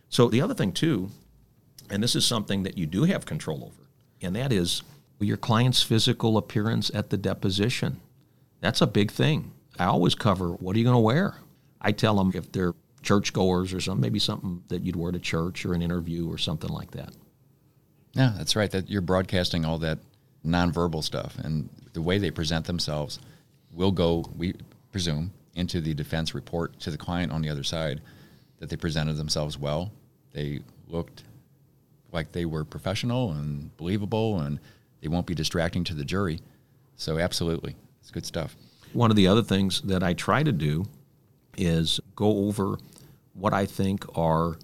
so 0.09 0.27
the 0.27 0.41
other 0.41 0.55
thing, 0.55 0.71
too, 0.71 1.09
and 1.89 2.01
this 2.01 2.15
is 2.15 2.25
something 2.25 2.63
that 2.63 2.77
you 2.77 2.85
do 2.85 3.03
have 3.03 3.25
control 3.25 3.63
over, 3.63 3.89
and 4.21 4.35
that 4.35 4.51
is 4.51 4.81
your 5.19 5.37
client's 5.37 5.83
physical 5.83 6.37
appearance 6.37 6.89
at 6.93 7.09
the 7.09 7.17
deposition. 7.17 7.99
That's 8.61 8.81
a 8.81 8.87
big 8.87 9.11
thing. 9.11 9.51
I 9.77 9.85
always 9.85 10.15
cover 10.15 10.49
what 10.49 10.75
are 10.75 10.79
you 10.79 10.85
going 10.85 10.95
to 10.95 10.99
wear? 10.99 11.35
I 11.81 11.91
tell 11.91 12.15
them 12.15 12.31
if 12.33 12.51
they're 12.51 12.73
churchgoers 13.01 13.73
or 13.73 13.79
something, 13.79 14.01
maybe 14.01 14.19
something 14.19 14.63
that 14.67 14.83
you'd 14.83 14.95
wear 14.95 15.11
to 15.11 15.19
church 15.19 15.65
or 15.65 15.73
an 15.73 15.81
interview 15.81 16.29
or 16.29 16.37
something 16.37 16.69
like 16.69 16.91
that. 16.91 17.13
Yeah, 18.13 18.33
that's 18.37 18.55
right. 18.55 18.69
That 18.71 18.89
you're 18.89 19.01
broadcasting 19.01 19.65
all 19.65 19.77
that 19.79 19.99
nonverbal 20.45 21.03
stuff, 21.03 21.37
and 21.39 21.69
the 21.93 22.01
way 22.01 22.17
they 22.17 22.31
present 22.31 22.65
themselves 22.65 23.19
will 23.71 23.91
go, 23.91 24.25
we 24.35 24.55
presume, 24.91 25.31
into 25.55 25.81
the 25.81 25.93
defense 25.93 26.33
report 26.33 26.79
to 26.79 26.91
the 26.91 26.97
client 26.97 27.31
on 27.31 27.41
the 27.41 27.49
other 27.49 27.63
side 27.63 28.01
that 28.59 28.69
they 28.69 28.77
presented 28.77 29.13
themselves 29.13 29.57
well. 29.57 29.91
They 30.31 30.61
looked 30.87 31.23
like 32.11 32.31
they 32.31 32.45
were 32.45 32.63
professional 32.63 33.31
and 33.31 33.75
believable, 33.77 34.39
and 34.39 34.59
they 35.01 35.07
won't 35.07 35.25
be 35.25 35.35
distracting 35.35 35.83
to 35.85 35.93
the 35.93 36.05
jury. 36.05 36.39
So, 36.95 37.19
absolutely, 37.19 37.75
it's 38.01 38.11
good 38.11 38.25
stuff. 38.25 38.55
One 38.93 39.11
of 39.11 39.15
the 39.15 39.27
other 39.27 39.43
things 39.43 39.81
that 39.81 40.03
I 40.03 40.13
try 40.13 40.43
to 40.43 40.51
do 40.51 40.85
is 41.59 41.99
go 42.15 42.47
over 42.47 42.77
what 43.33 43.53
I 43.53 43.65
think 43.65 44.05
are 44.17 44.57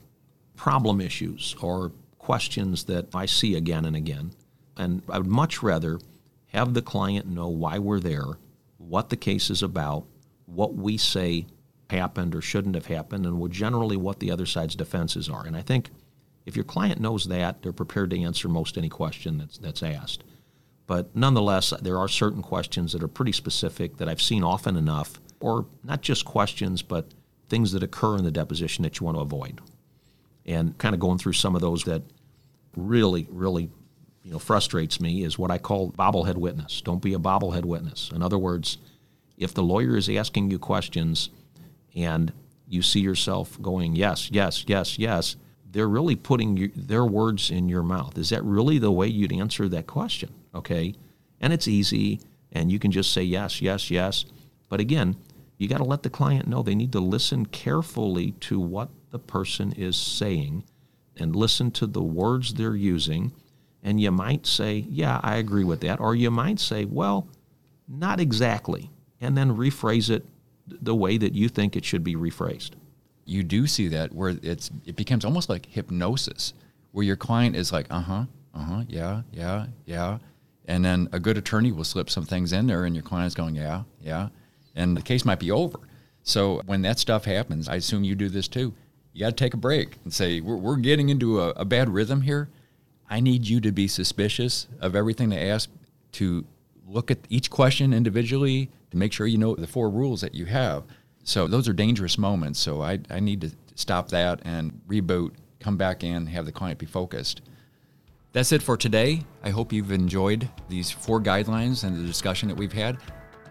problem 0.56 1.02
issues 1.02 1.56
or 1.62 1.92
questions 2.18 2.86
that 2.86 3.14
I 3.14 3.26
see 3.26 3.56
again 3.56 3.86
and 3.86 3.96
again. 3.96 4.32
And 4.78 5.04
I 5.10 5.18
would 5.20 5.28
much 5.28 5.62
rather 5.62 6.00
have 6.48 6.74
the 6.74 6.82
client 6.82 7.28
know 7.28 7.50
why 7.50 7.78
we're 7.80 8.00
there, 8.00 8.38
what 8.78 9.10
the 9.10 9.18
case 9.18 9.50
is 9.50 9.62
about, 9.62 10.06
what 10.46 10.76
we 10.76 10.98
say 10.98 11.46
happened 11.90 12.34
or 12.34 12.42
shouldn't 12.42 12.76
have 12.76 12.88
happened, 12.88 13.26
and 13.26 13.52
generally 13.52 13.98
what 13.98 14.20
the 14.20 14.32
other 14.32 14.46
side's 14.46 14.76
defenses 14.76 15.30
are. 15.30 15.46
And 15.46 15.56
I 15.56 15.62
think 15.62 15.90
if 16.46 16.56
your 16.56 16.66
client 16.66 17.00
knows 17.00 17.26
that, 17.26 17.62
they're 17.62 17.74
prepared 17.74 18.10
to 18.12 18.22
answer 18.22 18.48
most 18.48 18.78
any 18.78 18.90
question 18.90 19.38
that's, 19.38 19.58
that's 19.58 19.84
asked. 19.84 20.24
But 20.88 21.16
nonetheless, 21.16 21.74
there 21.82 21.98
are 21.98 22.08
certain 22.08 22.42
questions 22.42 22.94
that 22.94 23.04
are 23.04 23.08
pretty 23.08 23.32
specific 23.32 23.98
that 23.98 24.08
I've 24.08 24.22
seen 24.22 24.44
often 24.44 24.76
enough, 24.76 25.20
or 25.40 25.66
not 25.84 26.02
just 26.02 26.26
questions, 26.26 26.82
but 26.82 27.14
things 27.50 27.72
that 27.72 27.84
occur 27.84 28.18
in 28.18 28.24
the 28.24 28.32
deposition 28.32 28.84
that 28.84 29.00
you 29.00 29.06
want 29.06 29.18
to 29.18 29.22
avoid. 29.22 29.62
And 30.46 30.78
kind 30.78 30.94
of 30.94 31.00
going 31.00 31.18
through 31.18 31.34
some 31.34 31.56
of 31.56 31.62
those 31.62 31.84
that 31.84 32.04
really, 32.76 33.28
really 33.30 33.70
you 34.24 34.32
know, 34.32 34.40
frustrates 34.40 35.00
me 35.00 35.24
is 35.24 35.38
what 35.38 35.52
I 35.52 35.58
call 35.58 35.92
bobblehead 35.92 36.36
witness. 36.36 36.82
Don't 36.82 37.02
be 37.02 37.14
a 37.14 37.20
bobblehead 37.20 37.66
witness. 37.66 38.12
In 38.14 38.24
other 38.24 38.38
words, 38.38 38.78
if 39.38 39.54
the 39.54 39.64
lawyer 39.64 39.96
is 39.96 40.10
asking 40.10 40.50
you 40.50 40.60
questions 40.60 41.30
and 41.96 42.34
you 42.68 42.82
see 42.82 43.02
yourself 43.02 43.62
going, 43.62 43.96
yes, 43.96 44.32
yes, 44.32 44.66
yes, 44.68 44.98
yes, 44.98 45.36
they're 45.72 45.88
really 45.88 46.16
putting 46.16 46.72
their 46.76 47.06
words 47.06 47.52
in 47.52 47.70
your 47.70 47.84
mouth. 47.84 48.18
Is 48.18 48.30
that 48.30 48.44
really 48.44 48.80
the 48.80 48.92
way 48.92 49.08
you'd 49.08 49.34
answer 49.34 49.68
that 49.70 49.88
question? 49.88 50.34
Okay. 50.54 50.96
And 51.42 51.52
it's 51.52 51.68
easy, 51.68 52.22
and 52.52 52.72
you 52.72 52.80
can 52.80 52.92
just 52.92 53.12
say 53.12 53.22
yes, 53.22 53.62
yes, 53.62 53.92
yes. 53.92 54.26
But 54.76 54.82
again, 54.82 55.16
you 55.58 55.70
got 55.70 55.78
to 55.78 55.86
let 55.86 56.04
the 56.04 56.10
client 56.10 56.50
know 56.50 56.62
they 56.62 56.76
need 56.76 56.92
to 56.92 57.00
listen 57.00 57.46
carefully 57.46 58.32
to 58.42 58.60
what 58.60 58.90
the 59.12 59.20
person 59.20 59.72
is 59.72 59.96
saying 59.96 60.66
and 61.16 61.34
listen 61.34 61.72
to 61.72 61.88
the 61.88 62.04
words 62.04 62.56
they're 62.56 62.76
using. 62.76 63.32
And 63.82 64.02
you 64.02 64.12
might 64.12 64.46
say, 64.46 64.86
Yeah, 64.90 65.22
I 65.24 65.38
agree 65.38 65.64
with 65.64 65.80
that. 65.80 66.02
Or 66.02 66.14
you 66.14 66.30
might 66.30 66.60
say, 66.60 66.84
Well, 66.84 67.30
not 67.88 68.20
exactly. 68.20 68.92
And 69.22 69.38
then 69.38 69.56
rephrase 69.56 70.10
it 70.10 70.26
the 70.68 70.94
way 70.94 71.18
that 71.20 71.34
you 71.34 71.48
think 71.48 71.78
it 71.78 71.86
should 71.86 72.04
be 72.04 72.18
rephrased. 72.18 72.72
You 73.24 73.44
do 73.44 73.68
see 73.68 73.88
that 73.88 74.14
where 74.14 74.36
it's 74.44 74.70
it 74.86 74.98
becomes 74.98 75.24
almost 75.24 75.48
like 75.48 75.68
hypnosis, 75.68 76.54
where 76.92 77.06
your 77.06 77.16
client 77.16 77.56
is 77.56 77.72
like, 77.72 77.88
uh 77.90 78.02
huh, 78.02 78.26
uh 78.54 78.60
huh, 78.60 78.84
yeah, 78.90 79.22
yeah, 79.32 79.68
yeah. 79.86 80.18
And 80.68 80.84
then 80.84 81.08
a 81.14 81.20
good 81.22 81.38
attorney 81.38 81.72
will 81.72 81.86
slip 81.86 82.10
some 82.10 82.26
things 82.26 82.52
in 82.52 82.68
there, 82.68 82.84
and 82.84 82.94
your 82.94 83.04
client's 83.04 83.36
going, 83.36 83.56
yeah, 83.56 83.84
yeah. 84.02 84.28
And 84.76 84.96
the 84.98 85.02
case 85.02 85.26
might 85.26 85.40
be 85.40 85.52
over. 85.52 85.80
So 86.24 86.62
when 86.66 86.82
that 86.84 87.00
stuff 87.00 87.26
happens, 87.26 87.70
I 87.70 87.76
assume 87.76 88.04
you 88.04 88.16
do 88.16 88.30
this 88.30 88.48
too 88.48 88.74
you 89.16 89.22
got 89.22 89.30
to 89.30 89.44
take 89.44 89.54
a 89.54 89.58
break 89.58 89.96
and 90.04 90.14
say, 90.14 90.42
we're, 90.42 90.58
we're 90.58 90.76
getting 90.76 91.08
into 91.08 91.40
a, 91.40 91.50
a, 91.52 91.64
bad 91.64 91.90
rhythm 91.90 92.22
here. 92.22 92.50
I 93.10 93.22
need 93.22 93.48
you 93.48 93.62
to 93.62 93.72
be 93.72 93.88
suspicious 93.88 94.68
of 94.82 94.94
everything 94.94 95.30
they 95.30 95.50
ask, 95.50 95.70
to 96.14 96.44
look 96.86 97.10
at 97.10 97.20
each 97.30 97.50
question 97.50 97.94
individually, 97.94 98.70
to 98.92 98.98
make 98.98 99.14
sure 99.14 99.26
you 99.26 99.38
know 99.38 99.56
the 99.56 99.68
four 99.68 99.90
rules 99.90 100.20
that 100.20 100.36
you 100.36 100.46
have. 100.46 100.84
So 101.24 101.48
those 101.48 101.70
are 101.70 101.74
dangerous 101.74 102.18
moments. 102.18 102.60
So 102.60 102.82
I, 102.82 103.00
I 103.10 103.22
need 103.22 103.40
to 103.42 103.52
stop 103.76 104.10
that 104.10 104.42
and 104.44 104.82
reboot, 104.86 105.32
come 105.62 105.78
back 105.78 106.04
in, 106.04 106.28
have 106.28 106.46
the 106.46 106.52
client 106.52 106.78
be 106.78 106.86
focused. 106.86 107.42
That's 108.34 108.52
it 108.52 108.62
for 108.62 108.76
today. 108.76 109.22
I 109.44 109.50
hope 109.50 109.72
you've 109.72 109.94
enjoyed 109.94 110.50
these 110.68 110.92
four 110.92 111.22
guidelines 111.22 111.86
and 111.86 111.96
the 111.96 112.06
discussion 112.06 112.50
that 112.50 112.58
we've 112.58 112.74
had. 112.74 112.98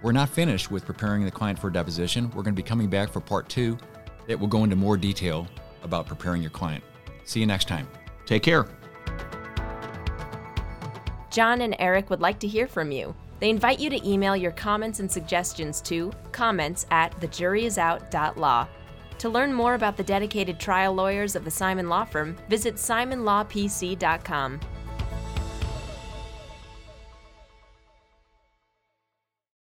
We're 0.04 0.12
not 0.12 0.28
finished 0.28 0.70
with 0.70 0.84
preparing 0.84 1.24
the 1.24 1.30
client 1.30 1.58
for 1.58 1.70
deposition. 1.70 2.26
We're 2.34 2.42
going 2.42 2.54
to 2.54 2.62
be 2.62 2.68
coming 2.68 2.90
back 2.90 3.10
for 3.10 3.20
part 3.20 3.48
two 3.48 3.78
that 4.26 4.38
will 4.38 4.48
go 4.48 4.62
into 4.62 4.76
more 4.76 4.98
detail 4.98 5.48
about 5.82 6.04
preparing 6.04 6.42
your 6.42 6.50
client. 6.50 6.84
See 7.24 7.40
you 7.40 7.46
next 7.46 7.68
time. 7.68 7.88
Take 8.26 8.42
care. 8.42 8.66
John 11.30 11.62
and 11.62 11.74
Erich 11.78 12.10
would 12.10 12.20
like 12.20 12.38
to 12.40 12.46
hear 12.46 12.66
from 12.66 12.92
you. 12.92 13.16
They 13.40 13.48
invite 13.48 13.80
you 13.80 13.88
to 13.88 14.06
email 14.06 14.36
your 14.36 14.52
comments 14.52 15.00
and 15.00 15.10
suggestions 15.10 15.80
to 15.82 16.12
comments 16.32 16.84
at 16.90 17.18
thejuryisout.law. 17.22 18.68
To 19.16 19.28
learn 19.30 19.54
more 19.54 19.74
about 19.74 19.96
the 19.96 20.04
dedicated 20.04 20.60
trial 20.60 20.92
lawyers 20.92 21.34
of 21.34 21.46
the 21.46 21.50
Simon 21.50 21.88
Law 21.88 22.04
Firm, 22.04 22.36
visit 22.50 22.74
simonlawpc.com. 22.74 24.60